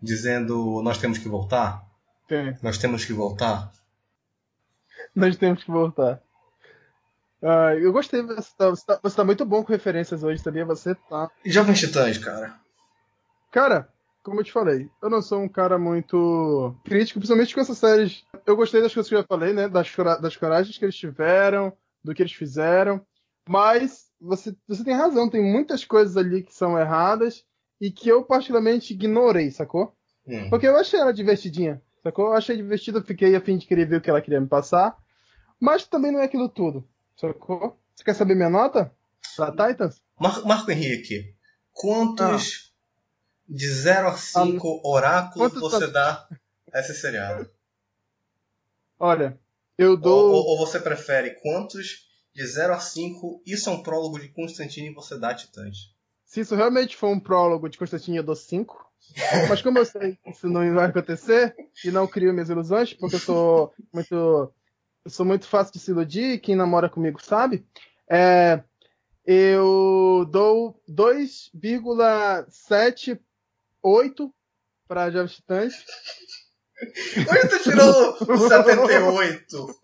dizendo 0.00 0.80
nós 0.82 0.98
temos 0.98 1.18
que 1.18 1.28
voltar. 1.28 1.84
Sim. 2.28 2.56
Nós 2.62 2.78
temos 2.78 3.04
que 3.04 3.12
voltar. 3.12 3.72
Nós 5.14 5.36
temos 5.36 5.62
que 5.62 5.70
voltar. 5.70 6.20
Ah, 7.42 7.74
eu 7.74 7.92
gostei, 7.92 8.22
você 8.22 8.50
tá, 8.56 8.70
você, 8.70 8.86
tá, 8.86 8.98
você 9.02 9.16
tá, 9.16 9.24
muito 9.24 9.44
bom 9.44 9.62
com 9.62 9.72
referências 9.72 10.22
hoje, 10.22 10.42
sabia? 10.42 10.64
Você 10.64 10.94
tá. 10.94 11.30
E 11.44 11.50
Jovens 11.50 11.78
Titãs, 11.78 12.18
cara? 12.18 12.54
Cara, 13.50 13.88
como 14.26 14.40
eu 14.40 14.44
te 14.44 14.50
falei, 14.50 14.90
eu 15.00 15.08
não 15.08 15.22
sou 15.22 15.40
um 15.40 15.48
cara 15.48 15.78
muito 15.78 16.74
crítico, 16.84 17.20
principalmente 17.20 17.54
com 17.54 17.60
essas 17.60 17.78
séries. 17.78 18.24
Eu 18.44 18.56
gostei 18.56 18.82
das 18.82 18.92
coisas 18.92 19.08
que 19.08 19.14
eu 19.14 19.20
já 19.20 19.24
falei, 19.24 19.52
né? 19.52 19.68
Das, 19.68 19.88
das 20.20 20.36
coragens 20.36 20.76
que 20.76 20.84
eles 20.84 20.96
tiveram, 20.96 21.72
do 22.02 22.12
que 22.12 22.22
eles 22.22 22.32
fizeram. 22.32 23.00
Mas 23.48 24.10
você, 24.20 24.52
você 24.66 24.82
tem 24.82 24.94
razão, 24.94 25.30
tem 25.30 25.40
muitas 25.40 25.84
coisas 25.84 26.16
ali 26.16 26.42
que 26.42 26.52
são 26.52 26.76
erradas 26.76 27.44
e 27.80 27.88
que 27.88 28.08
eu 28.08 28.24
particularmente 28.24 28.92
ignorei, 28.94 29.52
sacou? 29.52 29.94
Hum. 30.26 30.50
Porque 30.50 30.66
eu 30.66 30.76
achei 30.76 30.98
ela 30.98 31.14
divertidinha, 31.14 31.80
sacou? 32.02 32.26
Eu 32.26 32.32
achei 32.32 32.56
divertida, 32.56 33.00
fiquei 33.00 33.36
a 33.36 33.40
fim 33.40 33.56
de 33.56 33.64
querer 33.64 33.86
ver 33.86 33.98
o 33.98 34.00
que 34.00 34.10
ela 34.10 34.20
queria 34.20 34.40
me 34.40 34.48
passar. 34.48 34.96
Mas 35.60 35.86
também 35.86 36.10
não 36.10 36.18
é 36.18 36.24
aquilo 36.24 36.48
tudo, 36.48 36.84
sacou? 37.16 37.78
Você 37.94 38.02
quer 38.02 38.14
saber 38.14 38.34
minha 38.34 38.50
nota 38.50 38.92
pra 39.36 39.52
Titans? 39.52 40.02
Mar 40.20 40.44
Marco 40.44 40.68
Henrique, 40.72 41.32
quantos 41.72 42.72
ah. 42.72 42.75
De 43.48 43.68
0 43.68 44.08
a 44.08 44.16
5 44.16 44.68
ah, 44.84 44.88
oráculos 44.88 45.52
você 45.54 45.86
tá... 45.86 45.92
dá 45.92 46.28
a 46.72 46.80
esse 46.80 46.94
seriado? 46.94 47.48
Olha, 48.98 49.38
eu 49.76 49.96
dou. 49.96 50.30
Ou, 50.30 50.34
ou, 50.34 50.46
ou 50.48 50.58
você 50.58 50.80
prefere 50.80 51.38
quantos 51.42 52.06
de 52.34 52.46
0 52.46 52.74
a 52.74 52.78
5, 52.78 53.42
isso 53.46 53.70
é 53.70 53.72
um 53.72 53.82
prólogo 53.82 54.18
de 54.18 54.28
Constantine 54.28 54.88
e 54.88 54.94
você 54.94 55.18
dá 55.18 55.34
Titãs. 55.34 55.94
Se 56.24 56.40
isso 56.40 56.54
realmente 56.54 56.96
for 56.96 57.08
um 57.08 57.20
prólogo 57.20 57.68
de 57.68 57.78
Constantine, 57.78 58.18
eu 58.18 58.22
dou 58.22 58.36
5. 58.36 58.84
Mas 59.48 59.62
como 59.62 59.78
eu 59.78 59.84
sei 59.84 60.16
que 60.16 60.30
isso 60.30 60.48
não 60.48 60.74
vai 60.74 60.86
acontecer, 60.86 61.54
e 61.84 61.90
não 61.90 62.06
crio 62.06 62.32
minhas 62.32 62.50
ilusões, 62.50 62.92
porque 62.92 63.16
eu 63.16 63.20
sou 63.20 63.72
muito. 63.92 64.52
Eu 65.04 65.10
sou 65.10 65.24
muito 65.24 65.46
fácil 65.46 65.72
de 65.72 65.78
se 65.78 65.92
iludir, 65.92 66.40
quem 66.40 66.56
namora 66.56 66.88
comigo 66.88 67.22
sabe. 67.22 67.64
É, 68.10 68.60
eu 69.24 70.26
dou 70.28 70.82
2,78 73.86 74.32
para 74.88 75.10
Jovens 75.10 75.36
Titãs. 75.36 75.84
Onde 77.18 77.48
tu 77.48 77.62
tirou 77.62 78.16
78? 78.48 79.80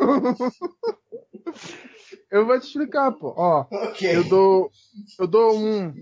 Eu 2.31 2.47
vou 2.47 2.59
te 2.59 2.67
explicar, 2.67 3.12
pô. 3.12 3.33
Ó, 3.37 3.67
okay. 3.71 4.17
eu 4.17 4.25
dou 4.25 4.71
eu 5.19 5.27
dou 5.27 5.57
um 5.57 5.95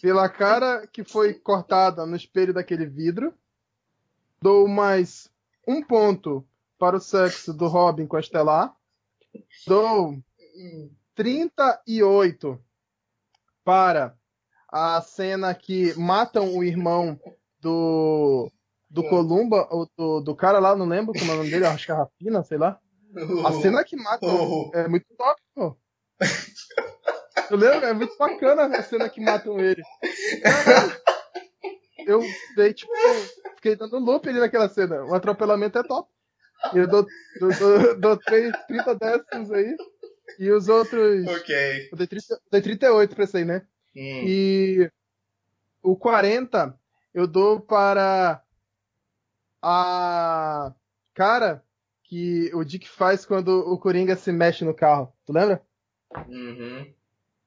pela 0.00 0.28
cara 0.28 0.86
que 0.86 1.02
foi 1.04 1.34
cortada 1.34 2.06
no 2.06 2.14
espelho 2.14 2.54
daquele 2.54 2.86
vidro. 2.86 3.34
Dou 4.40 4.68
mais 4.68 5.30
um 5.66 5.82
ponto 5.82 6.46
para 6.78 6.96
o 6.96 7.00
sexo 7.00 7.52
do 7.52 7.66
Robin 7.66 8.06
com 8.06 8.16
a 8.16 8.20
Estelar. 8.20 8.74
Dou 9.66 10.16
38 11.14 12.64
para 13.64 14.16
a 14.72 15.00
cena 15.02 15.54
que 15.54 15.92
matam 15.98 16.56
o 16.56 16.64
irmão 16.64 17.20
do 17.60 18.50
do 18.88 19.08
Columba, 19.08 19.66
ou 19.70 19.88
do, 19.96 20.20
do 20.20 20.36
cara 20.36 20.58
lá, 20.58 20.76
não 20.76 20.86
lembro 20.86 21.14
como 21.14 21.30
é 21.30 21.34
o 21.34 21.38
nome 21.38 21.50
dele, 21.50 21.64
acho 21.64 21.86
que 21.86 21.92
é 21.92 21.94
Rapina, 21.94 22.42
sei 22.42 22.58
lá. 22.58 22.78
A 23.46 23.52
cena 23.52 23.82
que 23.84 23.96
mata 23.96 24.26
é 24.74 24.86
muito 24.86 25.06
top, 25.16 25.40
pô. 25.54 25.76
Eu 27.50 27.56
lembro, 27.56 27.86
é 27.86 27.92
muito 27.92 28.16
bacana 28.18 28.64
a 28.64 28.82
cena 28.82 29.08
que 29.08 29.20
matam 29.20 29.58
ele. 29.58 29.82
eu 32.06 32.20
dei, 32.56 32.72
tipo, 32.74 32.92
fiquei 33.56 33.76
dando 33.76 33.98
loop 33.98 34.28
ali 34.28 34.38
naquela 34.38 34.68
cena. 34.68 35.04
O 35.04 35.14
atropelamento 35.14 35.78
é 35.78 35.82
top. 35.82 36.08
Eu 36.74 36.86
dou, 36.86 37.06
dou, 37.40 37.50
dou, 37.58 38.00
dou 38.00 38.16
3, 38.18 38.52
30 38.66 38.94
décimos 38.94 39.50
aí. 39.52 39.76
E 40.38 40.50
os 40.50 40.68
outros. 40.68 41.26
Ok. 41.26 41.88
Eu 41.90 41.98
dei, 41.98 42.06
30, 42.06 42.40
dei 42.50 42.62
38 42.62 43.14
pra 43.14 43.24
esse 43.24 43.36
aí, 43.38 43.44
né? 43.44 43.66
Hum. 43.94 44.24
E 44.26 44.90
o 45.82 45.96
40 45.96 46.78
eu 47.12 47.26
dou 47.26 47.60
para 47.60 48.42
a 49.60 50.72
cara 51.14 51.64
que 52.04 52.50
o 52.54 52.64
Dick 52.64 52.88
faz 52.88 53.24
quando 53.24 53.48
o 53.48 53.78
Coringa 53.78 54.16
se 54.16 54.32
mexe 54.32 54.64
no 54.64 54.74
carro. 54.74 55.12
Tu 55.24 55.32
lembra? 55.32 55.62
Uhum. 56.28 56.92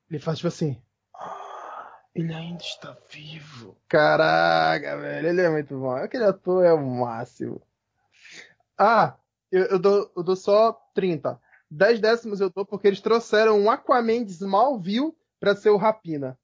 Ele 0.10 0.20
faz 0.20 0.38
tipo 0.38 0.48
assim. 0.48 0.82
Ah, 1.14 2.00
ele 2.14 2.34
ainda 2.34 2.64
está 2.64 2.96
vivo. 3.12 3.78
Caraca, 3.88 4.98
velho. 4.98 5.28
Ele 5.28 5.42
é 5.42 5.50
muito 5.50 5.78
bom. 5.78 5.92
Aquele 5.92 6.24
ator 6.24 6.64
é 6.64 6.74
o 6.74 6.84
máximo. 6.84 7.62
Ah, 8.78 9.16
eu, 9.52 9.66
eu, 9.66 9.80
dou, 9.80 10.12
eu 10.16 10.24
dou 10.24 10.36
só 10.36 10.74
30. 10.94 11.40
10 11.70 12.00
décimos 12.00 12.40
eu 12.40 12.50
dou 12.50 12.66
porque 12.66 12.88
eles 12.88 13.02
trouxeram 13.02 13.60
um 13.60 13.70
Aquaman 13.70 14.24
de 14.24 14.32
Smallville 14.32 15.16
pra 15.46 15.56
ser 15.56 15.70
o 15.70 15.78
Rapina. 15.78 16.38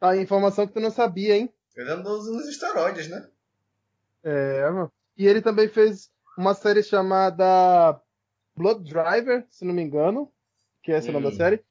Tá, 0.00 0.16
informação 0.16 0.66
que 0.66 0.72
tu 0.72 0.80
não 0.80 0.90
sabia, 0.90 1.36
hein? 1.36 1.52
Ele 1.76 1.90
andou 1.90 2.14
usando 2.14 2.40
esteroides, 2.48 3.08
né? 3.08 3.28
É, 4.24 4.70
mano. 4.70 4.90
E 5.18 5.26
ele 5.26 5.42
também 5.42 5.68
fez 5.68 6.10
uma 6.36 6.54
série 6.54 6.82
chamada 6.82 8.00
Blood 8.56 8.90
Driver, 8.90 9.46
se 9.50 9.66
não 9.66 9.74
me 9.74 9.82
engano, 9.82 10.32
que 10.82 10.92
é 10.92 10.98
esse 10.98 11.10
hum. 11.10 11.12
nome 11.12 11.26
da 11.26 11.32
hum. 11.32 11.36
série, 11.36 11.62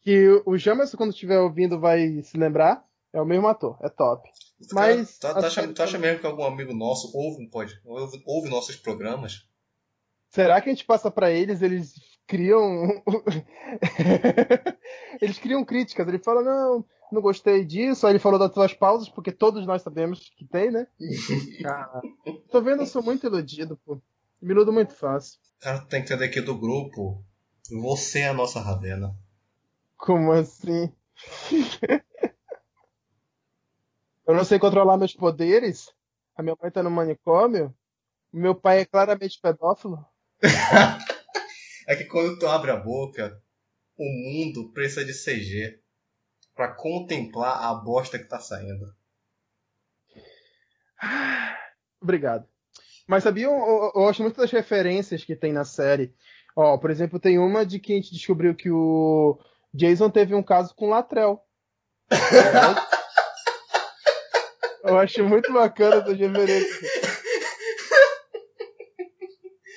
que 0.00 0.42
o 0.44 0.56
Jamerson, 0.58 0.96
quando 0.96 1.12
estiver 1.12 1.38
ouvindo, 1.38 1.78
vai 1.78 2.20
se 2.22 2.36
lembrar. 2.36 2.84
É 3.12 3.20
o 3.20 3.24
mesmo 3.24 3.46
ator, 3.46 3.78
é 3.80 3.88
top. 3.88 4.28
Mas. 4.72 5.18
Tá, 5.18 5.34
tá, 5.34 5.46
acha, 5.46 5.72
tu 5.72 5.82
acha 5.82 5.98
mesmo 5.98 6.18
que 6.18 6.26
algum 6.26 6.42
amigo 6.42 6.74
nosso 6.74 7.16
ouve, 7.16 7.48
pode, 7.48 7.80
ouve, 7.84 8.20
ouve 8.26 8.50
nossos 8.50 8.74
programas? 8.74 9.48
Será 10.30 10.60
que 10.60 10.68
a 10.68 10.72
gente 10.72 10.84
passa 10.84 11.12
para 11.12 11.30
eles, 11.30 11.62
eles 11.62 11.94
criam. 12.26 13.02
eles 15.20 15.38
criam 15.38 15.64
críticas. 15.64 16.06
Ele 16.06 16.18
fala, 16.18 16.42
não, 16.42 16.84
não 17.10 17.22
gostei 17.22 17.64
disso. 17.64 18.06
Aí 18.06 18.12
ele 18.12 18.18
falou 18.18 18.38
das 18.38 18.52
tuas 18.52 18.74
pausas, 18.74 19.08
porque 19.08 19.32
todos 19.32 19.66
nós 19.66 19.82
sabemos 19.82 20.32
que 20.36 20.46
tem, 20.46 20.70
né? 20.70 20.86
Cara, 21.62 22.02
tô 22.50 22.60
vendo, 22.60 22.82
eu 22.82 22.86
sou 22.86 23.02
muito 23.02 23.26
iludido, 23.26 23.78
pô. 23.84 24.00
Me 24.40 24.52
iludo 24.52 24.72
muito 24.72 24.94
fácil. 24.94 25.38
Cara, 25.60 25.80
tem 25.80 26.02
que 26.02 26.12
entender 26.12 26.26
aqui 26.26 26.40
do 26.40 26.58
grupo. 26.58 27.24
Você 27.70 28.20
é 28.20 28.28
a 28.28 28.34
nossa 28.34 28.60
Ravena. 28.60 29.16
Como 29.96 30.32
assim? 30.32 30.92
eu 34.26 34.34
não 34.34 34.44
sei 34.44 34.58
controlar 34.58 34.98
meus 34.98 35.14
poderes. 35.14 35.90
A 36.36 36.42
minha 36.42 36.56
mãe 36.60 36.70
tá 36.70 36.82
no 36.82 36.90
manicômio. 36.90 37.74
Meu 38.30 38.54
pai 38.54 38.80
é 38.80 38.84
claramente 38.84 39.40
pedófilo? 39.40 40.04
é 41.86 41.96
que 41.96 42.04
quando 42.04 42.38
tu 42.38 42.46
abre 42.46 42.70
a 42.70 42.76
boca, 42.76 43.42
o 43.96 44.04
mundo 44.04 44.70
precisa 44.72 45.04
de 45.04 45.12
CG 45.12 45.80
para 46.54 46.74
contemplar 46.74 47.62
a 47.62 47.74
bosta 47.74 48.18
que 48.18 48.28
tá 48.28 48.40
saindo. 48.40 48.94
Obrigado. 52.00 52.48
Mas 53.06 53.22
sabia, 53.22 53.46
eu, 53.46 53.92
eu, 53.94 54.08
acho 54.08 54.22
muito 54.22 54.40
das 54.40 54.50
referências 54.50 55.24
que 55.24 55.36
tem 55.36 55.52
na 55.52 55.64
série. 55.64 56.14
Ó, 56.56 56.78
por 56.78 56.90
exemplo, 56.90 57.20
tem 57.20 57.38
uma 57.38 57.66
de 57.66 57.78
que 57.78 57.92
a 57.92 57.96
gente 57.96 58.12
descobriu 58.12 58.54
que 58.54 58.70
o 58.70 59.38
Jason 59.72 60.08
teve 60.08 60.34
um 60.34 60.42
caso 60.42 60.74
com 60.74 60.88
Latrell. 60.88 61.38
eu 64.84 64.98
acho 64.98 65.24
muito 65.24 65.52
bacana 65.52 65.96
essa 65.96 66.14
referência. 66.14 66.88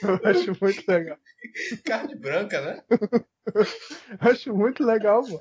Eu 0.04 0.30
acho 0.30 0.56
muito 0.62 0.84
legal. 0.88 1.17
Carne 1.86 2.15
branca, 2.15 2.62
né? 2.62 2.83
acho 4.19 4.53
muito 4.53 4.83
legal, 4.83 5.21
mano. 5.23 5.39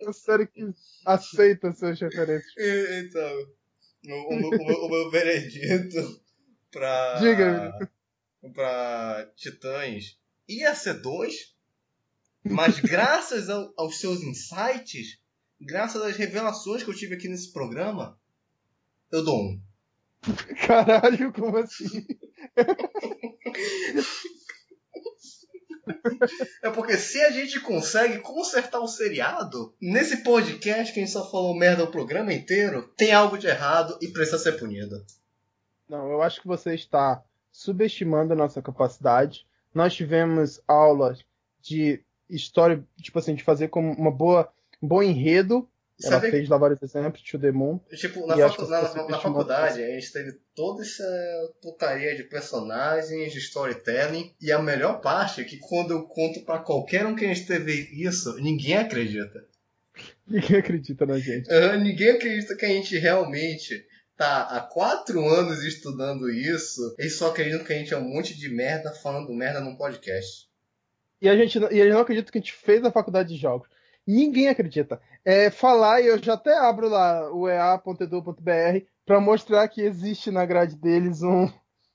É 0.00 0.04
uma 0.04 0.12
série 0.12 0.46
que 0.46 0.62
aceita 1.06 1.68
essas 1.68 2.00
referências. 2.00 2.52
Então, 2.56 3.46
o, 4.08 4.34
o, 4.34 4.50
o, 4.50 4.86
o 4.86 4.90
meu 4.90 5.10
veredito 5.10 6.22
pra. 6.70 7.18
Diga. 7.20 7.90
Pra 8.52 9.30
Titãs 9.36 10.18
ia 10.48 10.74
ser 10.74 10.94
dois, 10.94 11.54
mas 12.44 12.80
graças 12.80 13.48
ao, 13.48 13.72
aos 13.76 14.00
seus 14.00 14.22
insights, 14.22 15.20
graças 15.60 16.02
às 16.02 16.16
revelações 16.16 16.82
que 16.82 16.90
eu 16.90 16.94
tive 16.94 17.14
aqui 17.14 17.28
nesse 17.28 17.52
programa, 17.52 18.18
eu 19.10 19.24
dou 19.24 19.40
um. 19.40 19.62
Caralho, 20.66 21.32
como 21.32 21.56
assim? 21.58 22.06
É 26.62 26.70
porque 26.70 26.96
se 26.96 27.20
a 27.22 27.30
gente 27.30 27.60
consegue 27.60 28.18
consertar 28.18 28.80
o 28.80 28.86
seriado, 28.86 29.74
nesse 29.80 30.18
podcast 30.22 30.92
que 30.92 31.00
a 31.00 31.02
gente 31.04 31.12
só 31.12 31.28
falou 31.30 31.54
merda 31.54 31.84
o 31.84 31.90
programa 31.90 32.32
inteiro, 32.32 32.88
tem 32.96 33.12
algo 33.12 33.36
de 33.36 33.46
errado 33.46 33.98
e 34.00 34.08
precisa 34.08 34.38
ser 34.38 34.52
punido. 34.52 35.04
Não, 35.88 36.10
eu 36.10 36.22
acho 36.22 36.40
que 36.40 36.46
você 36.46 36.74
está 36.74 37.22
subestimando 37.50 38.32
a 38.32 38.36
nossa 38.36 38.62
capacidade. 38.62 39.46
Nós 39.74 39.94
tivemos 39.94 40.60
aulas 40.66 41.24
de 41.60 42.02
história, 42.28 42.82
tipo 43.00 43.18
assim, 43.18 43.34
de 43.34 43.44
fazer 43.44 43.68
como 43.68 43.92
uma 43.92 44.10
boa, 44.10 44.50
um 44.82 44.88
bom 44.88 45.02
enredo 45.02 45.68
ela 46.04 46.20
Sabe 46.20 46.30
fez 46.30 46.48
lá 46.48 46.56
vários 46.56 46.82
exemplos, 46.82 47.22
To 47.22 47.38
The 47.38 47.52
Moon. 47.52 47.78
Tipo, 47.94 48.26
na, 48.26 48.36
facu 48.36 48.66
na, 48.66 48.82
na, 48.82 49.08
na 49.08 49.18
faculdade, 49.18 49.82
a 49.82 49.86
gente 49.88 50.12
teve 50.12 50.32
toda 50.54 50.82
essa 50.82 51.04
putaria 51.60 52.16
de 52.16 52.24
personagens, 52.24 53.32
de 53.32 53.38
storytelling. 53.38 54.32
E 54.40 54.50
a 54.50 54.60
melhor 54.60 55.00
parte 55.00 55.40
é 55.40 55.44
que 55.44 55.58
quando 55.58 55.92
eu 55.92 56.02
conto 56.04 56.44
para 56.44 56.58
qualquer 56.58 57.06
um 57.06 57.14
que 57.14 57.24
a 57.24 57.28
gente 57.28 57.46
teve 57.46 57.72
isso, 57.92 58.36
ninguém 58.36 58.76
acredita. 58.76 59.44
Ninguém 60.26 60.58
acredita 60.58 61.06
na 61.06 61.18
gente. 61.18 61.52
Uhum, 61.52 61.80
ninguém 61.80 62.10
acredita 62.10 62.56
que 62.56 62.64
a 62.64 62.68
gente 62.68 62.96
realmente 62.98 63.86
tá 64.16 64.42
há 64.42 64.60
quatro 64.60 65.26
anos 65.26 65.62
estudando 65.62 66.30
isso. 66.30 66.94
Eles 66.98 67.16
só 67.16 67.28
acreditam 67.28 67.64
que 67.64 67.72
a 67.72 67.76
gente 67.76 67.92
é 67.92 67.98
um 67.98 68.08
monte 68.08 68.36
de 68.36 68.48
merda 68.48 68.92
falando 68.92 69.32
merda 69.34 69.60
num 69.60 69.76
podcast. 69.76 70.48
E 71.20 71.28
a 71.28 71.36
gente, 71.36 71.58
e 71.58 71.78
eles 71.78 71.92
não 71.92 72.00
acreditam 72.00 72.32
que 72.32 72.38
a 72.38 72.40
gente 72.40 72.52
fez 72.52 72.84
a 72.84 72.90
faculdade 72.90 73.28
de 73.28 73.40
jogos. 73.40 73.68
Ninguém 74.06 74.48
acredita. 74.48 75.00
É 75.24 75.50
falar, 75.50 76.00
e 76.00 76.06
eu 76.06 76.22
já 76.22 76.34
até 76.34 76.56
abro 76.56 76.88
lá 76.88 77.32
o 77.32 77.48
ea.edu.br 77.48 78.86
para 79.06 79.20
mostrar 79.20 79.68
que 79.68 79.80
existe 79.80 80.30
na 80.30 80.44
grade 80.44 80.76
deles 80.76 81.22
um, 81.22 81.48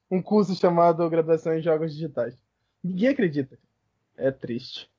um 0.10 0.22
curso 0.22 0.56
chamado 0.56 1.10
Graduação 1.10 1.54
em 1.54 1.62
Jogos 1.62 1.94
Digitais. 1.94 2.36
Ninguém 2.84 3.10
acredita. 3.10 3.58
É 4.16 4.32
triste. 4.32 4.90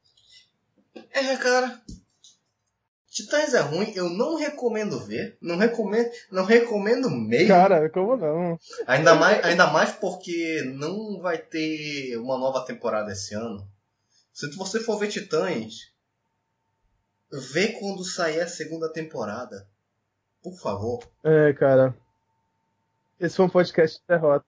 É, 1.11 1.37
cara. 1.37 1.81
Titãs 3.11 3.53
é 3.53 3.61
ruim, 3.61 3.93
eu 3.97 4.09
não 4.11 4.37
recomendo 4.37 5.01
ver. 5.01 5.37
Não 5.41 5.57
recomendo, 5.57 6.09
não 6.31 6.45
recomendo 6.45 7.11
mesmo. 7.11 7.49
Cara, 7.49 7.89
como 7.91 8.17
não? 8.17 8.59
Ainda 8.87 9.15
mais, 9.15 9.45
ainda 9.45 9.67
mais 9.69 9.91
porque 9.91 10.63
não 10.75 11.21
vai 11.21 11.39
ter 11.39 12.17
uma 12.19 12.39
nova 12.39 12.65
temporada 12.65 13.11
esse 13.11 13.35
ano. 13.35 13.67
Se 14.33 14.49
você 14.55 14.79
for 14.79 14.99
ver 14.99 15.09
Titãs, 15.09 15.91
Vê 17.31 17.73
quando 17.79 18.05
sair 18.05 18.41
a 18.41 18.49
segunda 18.49 18.93
temporada. 18.93 19.67
Por 20.43 20.55
favor. 20.59 21.01
É, 21.23 21.53
cara. 21.53 21.95
Esse 23.21 23.37
foi 23.37 23.47
um 23.47 23.51
podcast 23.51 23.99
de 23.99 24.05
derrota. 24.07 24.45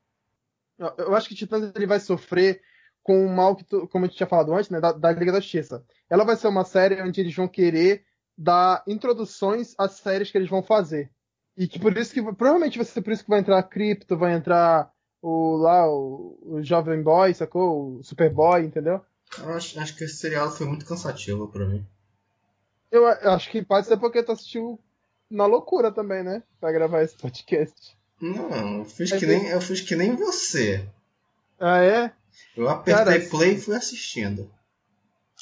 Eu 0.96 1.14
acho 1.14 1.28
que 1.28 1.34
Titãs 1.34 1.72
ele 1.74 1.86
vai 1.86 2.00
sofrer 2.00 2.62
com 3.02 3.26
o 3.26 3.28
mal 3.28 3.56
que, 3.56 3.64
tu, 3.64 3.86
como 3.88 4.04
a 4.04 4.08
gente 4.08 4.16
tinha 4.16 4.26
falado 4.26 4.54
antes, 4.54 4.70
né, 4.70 4.80
da, 4.80 4.92
da 4.92 5.12
Liga 5.12 5.32
da 5.32 5.40
Justiça. 5.40 5.84
Ela 6.08 6.24
vai 6.24 6.36
ser 6.36 6.48
uma 6.48 6.64
série 6.64 7.02
onde 7.02 7.20
eles 7.20 7.34
vão 7.34 7.48
querer 7.48 8.04
dar 8.36 8.82
introduções 8.86 9.74
às 9.76 9.92
séries 9.92 10.30
que 10.30 10.38
eles 10.38 10.48
vão 10.48 10.62
fazer. 10.62 11.10
E 11.56 11.68
que 11.68 11.78
por 11.78 11.96
isso 11.98 12.14
que 12.14 12.22
provavelmente 12.22 12.78
vai 12.78 12.86
ser 12.86 13.02
por 13.02 13.12
isso 13.12 13.24
que 13.24 13.30
vai 13.30 13.40
entrar 13.40 13.58
a 13.58 13.62
Crypto, 13.62 14.16
vai 14.16 14.32
entrar 14.32 14.90
o 15.20 15.56
lá 15.56 15.86
o, 15.86 16.38
o 16.42 16.62
Jovem 16.62 17.02
Boy, 17.02 17.34
sacou? 17.34 17.98
O 17.98 18.02
Superboy, 18.02 18.64
entendeu? 18.64 19.04
Eu 19.38 19.50
acho, 19.50 19.78
acho 19.78 19.94
que 19.96 20.04
esse 20.04 20.16
seriado 20.16 20.52
foi 20.52 20.66
muito 20.66 20.86
cansativo 20.86 21.48
para 21.48 21.66
mim. 21.66 21.86
Eu 22.90 23.06
acho 23.06 23.50
que 23.50 23.62
pode 23.62 23.86
ser 23.86 23.96
porque 23.96 24.22
tu 24.22 24.32
assistiu 24.32 24.80
na 25.30 25.46
loucura 25.46 25.92
também, 25.92 26.24
né? 26.24 26.42
Pra 26.60 26.72
gravar 26.72 27.02
esse 27.02 27.16
podcast. 27.16 27.96
Não, 28.20 28.80
eu 28.80 28.84
fiz, 28.84 29.12
que, 29.12 29.24
nem, 29.24 29.46
eu 29.46 29.60
fiz 29.60 29.80
que 29.80 29.96
nem 29.96 30.14
você. 30.14 30.86
Ah, 31.58 31.82
é? 31.82 32.12
Eu 32.56 32.68
apertei 32.68 33.04
Cara, 33.04 33.28
play 33.28 33.52
e 33.52 33.60
fui 33.60 33.76
assistindo. 33.76 34.50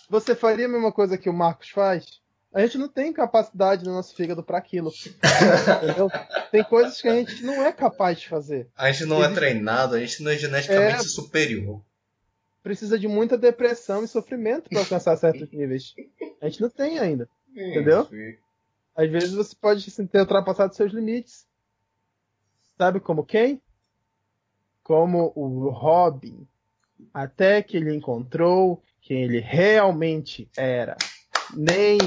Você 0.08 0.34
faria 0.34 0.66
a 0.66 0.68
mesma 0.68 0.92
coisa 0.92 1.18
que 1.18 1.28
o 1.28 1.32
Marcos 1.32 1.70
faz? 1.70 2.20
A 2.52 2.60
gente 2.60 2.78
não 2.78 2.88
tem 2.88 3.12
capacidade 3.12 3.84
no 3.84 3.92
nosso 3.92 4.14
fígado 4.14 4.42
para 4.42 4.58
aquilo. 4.58 4.90
entendeu? 5.82 6.08
Tem 6.50 6.64
coisas 6.64 7.00
que 7.00 7.08
a 7.08 7.14
gente 7.14 7.42
não 7.44 7.64
é 7.64 7.72
capaz 7.72 8.20
de 8.20 8.28
fazer. 8.28 8.68
A 8.76 8.90
gente 8.90 9.06
não 9.06 9.22
é 9.22 9.32
treinado, 9.32 9.94
a 9.94 10.00
gente 10.00 10.22
não 10.22 10.30
é 10.30 10.36
geneticamente 10.36 11.00
é... 11.00 11.08
superior. 11.08 11.82
Precisa 12.62 12.98
de 12.98 13.08
muita 13.08 13.36
depressão 13.36 14.04
e 14.04 14.08
sofrimento 14.08 14.68
para 14.68 14.80
alcançar 14.80 15.16
certos 15.16 15.50
níveis. 15.52 15.94
A 16.40 16.48
gente 16.48 16.60
não 16.60 16.70
tem 16.70 16.98
ainda. 16.98 17.28
Entendeu? 17.66 18.04
Sim. 18.06 18.36
Às 18.96 19.10
vezes 19.10 19.32
você 19.32 19.54
pode 19.54 19.88
assim, 19.88 20.06
ter 20.06 20.20
ultrapassado 20.20 20.74
seus 20.74 20.92
limites. 20.92 21.46
Sabe 22.76 23.00
como 23.00 23.24
quem? 23.24 23.60
Como 24.82 25.32
o 25.34 25.68
Robin. 25.70 26.46
Até 27.12 27.62
que 27.62 27.76
ele 27.76 27.94
encontrou 27.94 28.82
quem 29.00 29.22
ele 29.22 29.40
realmente 29.40 30.50
era. 30.56 30.96
Nem 31.54 31.98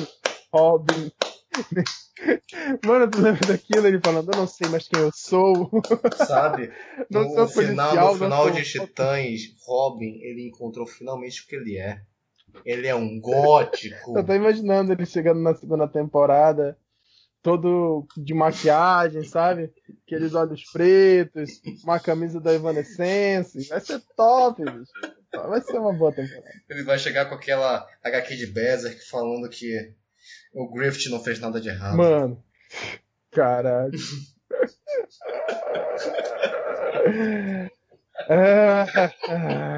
Robin. 0.53 1.11
Mano, 2.85 3.09
tu 3.09 3.21
lembra 3.21 3.47
daquilo? 3.47 3.87
Ele 3.87 3.99
falando, 3.99 4.31
eu 4.31 4.37
não 4.37 4.47
sei 4.47 4.69
mais 4.69 4.87
quem 4.87 4.99
eu 4.99 5.11
sou. 5.13 5.69
Sabe? 6.27 6.71
Não 7.09 7.23
no, 7.23 7.35
sou 7.35 7.47
final, 7.47 7.89
policial, 7.89 8.13
no 8.13 8.19
final 8.19 8.51
de 8.51 8.63
Titãs, 8.63 9.41
Robin, 9.65 10.19
ele 10.21 10.47
encontrou 10.47 10.85
finalmente 10.85 11.41
o 11.41 11.47
que 11.47 11.55
ele 11.55 11.77
é. 11.77 12.01
Ele 12.65 12.87
é 12.87 12.95
um 12.95 13.19
gótico. 13.19 14.17
Eu 14.17 14.23
tô 14.23 14.33
imaginando 14.33 14.91
ele 14.91 15.05
chegando 15.05 15.41
na 15.41 15.55
segunda 15.55 15.87
temporada, 15.87 16.77
todo 17.41 18.05
de 18.17 18.33
maquiagem, 18.33 19.23
sabe? 19.23 19.71
Aqueles 20.05 20.33
olhos 20.33 20.63
pretos, 20.71 21.61
uma 21.83 21.99
camisa 21.99 22.39
da 22.39 22.53
Evanescence. 22.53 23.67
Vai 23.67 23.79
ser 23.79 23.99
top, 24.15 24.63
bicho. 24.63 24.91
Vai 25.33 25.61
ser 25.61 25.79
uma 25.79 25.93
boa 25.93 26.13
temporada. 26.13 26.49
Ele 26.69 26.83
vai 26.83 26.99
chegar 26.99 27.25
com 27.25 27.35
aquela 27.35 27.87
HQ 28.03 28.35
de 28.35 28.47
Berserk 28.47 28.99
falando 29.09 29.49
que 29.49 29.93
o 30.53 30.71
Griffith 30.71 31.09
não 31.09 31.23
fez 31.23 31.39
nada 31.39 31.59
de 31.59 31.69
errado. 31.69 31.97
Mano, 31.97 32.43
caralho. 33.31 33.91
ah, 38.29 38.85
ah, 39.29 39.77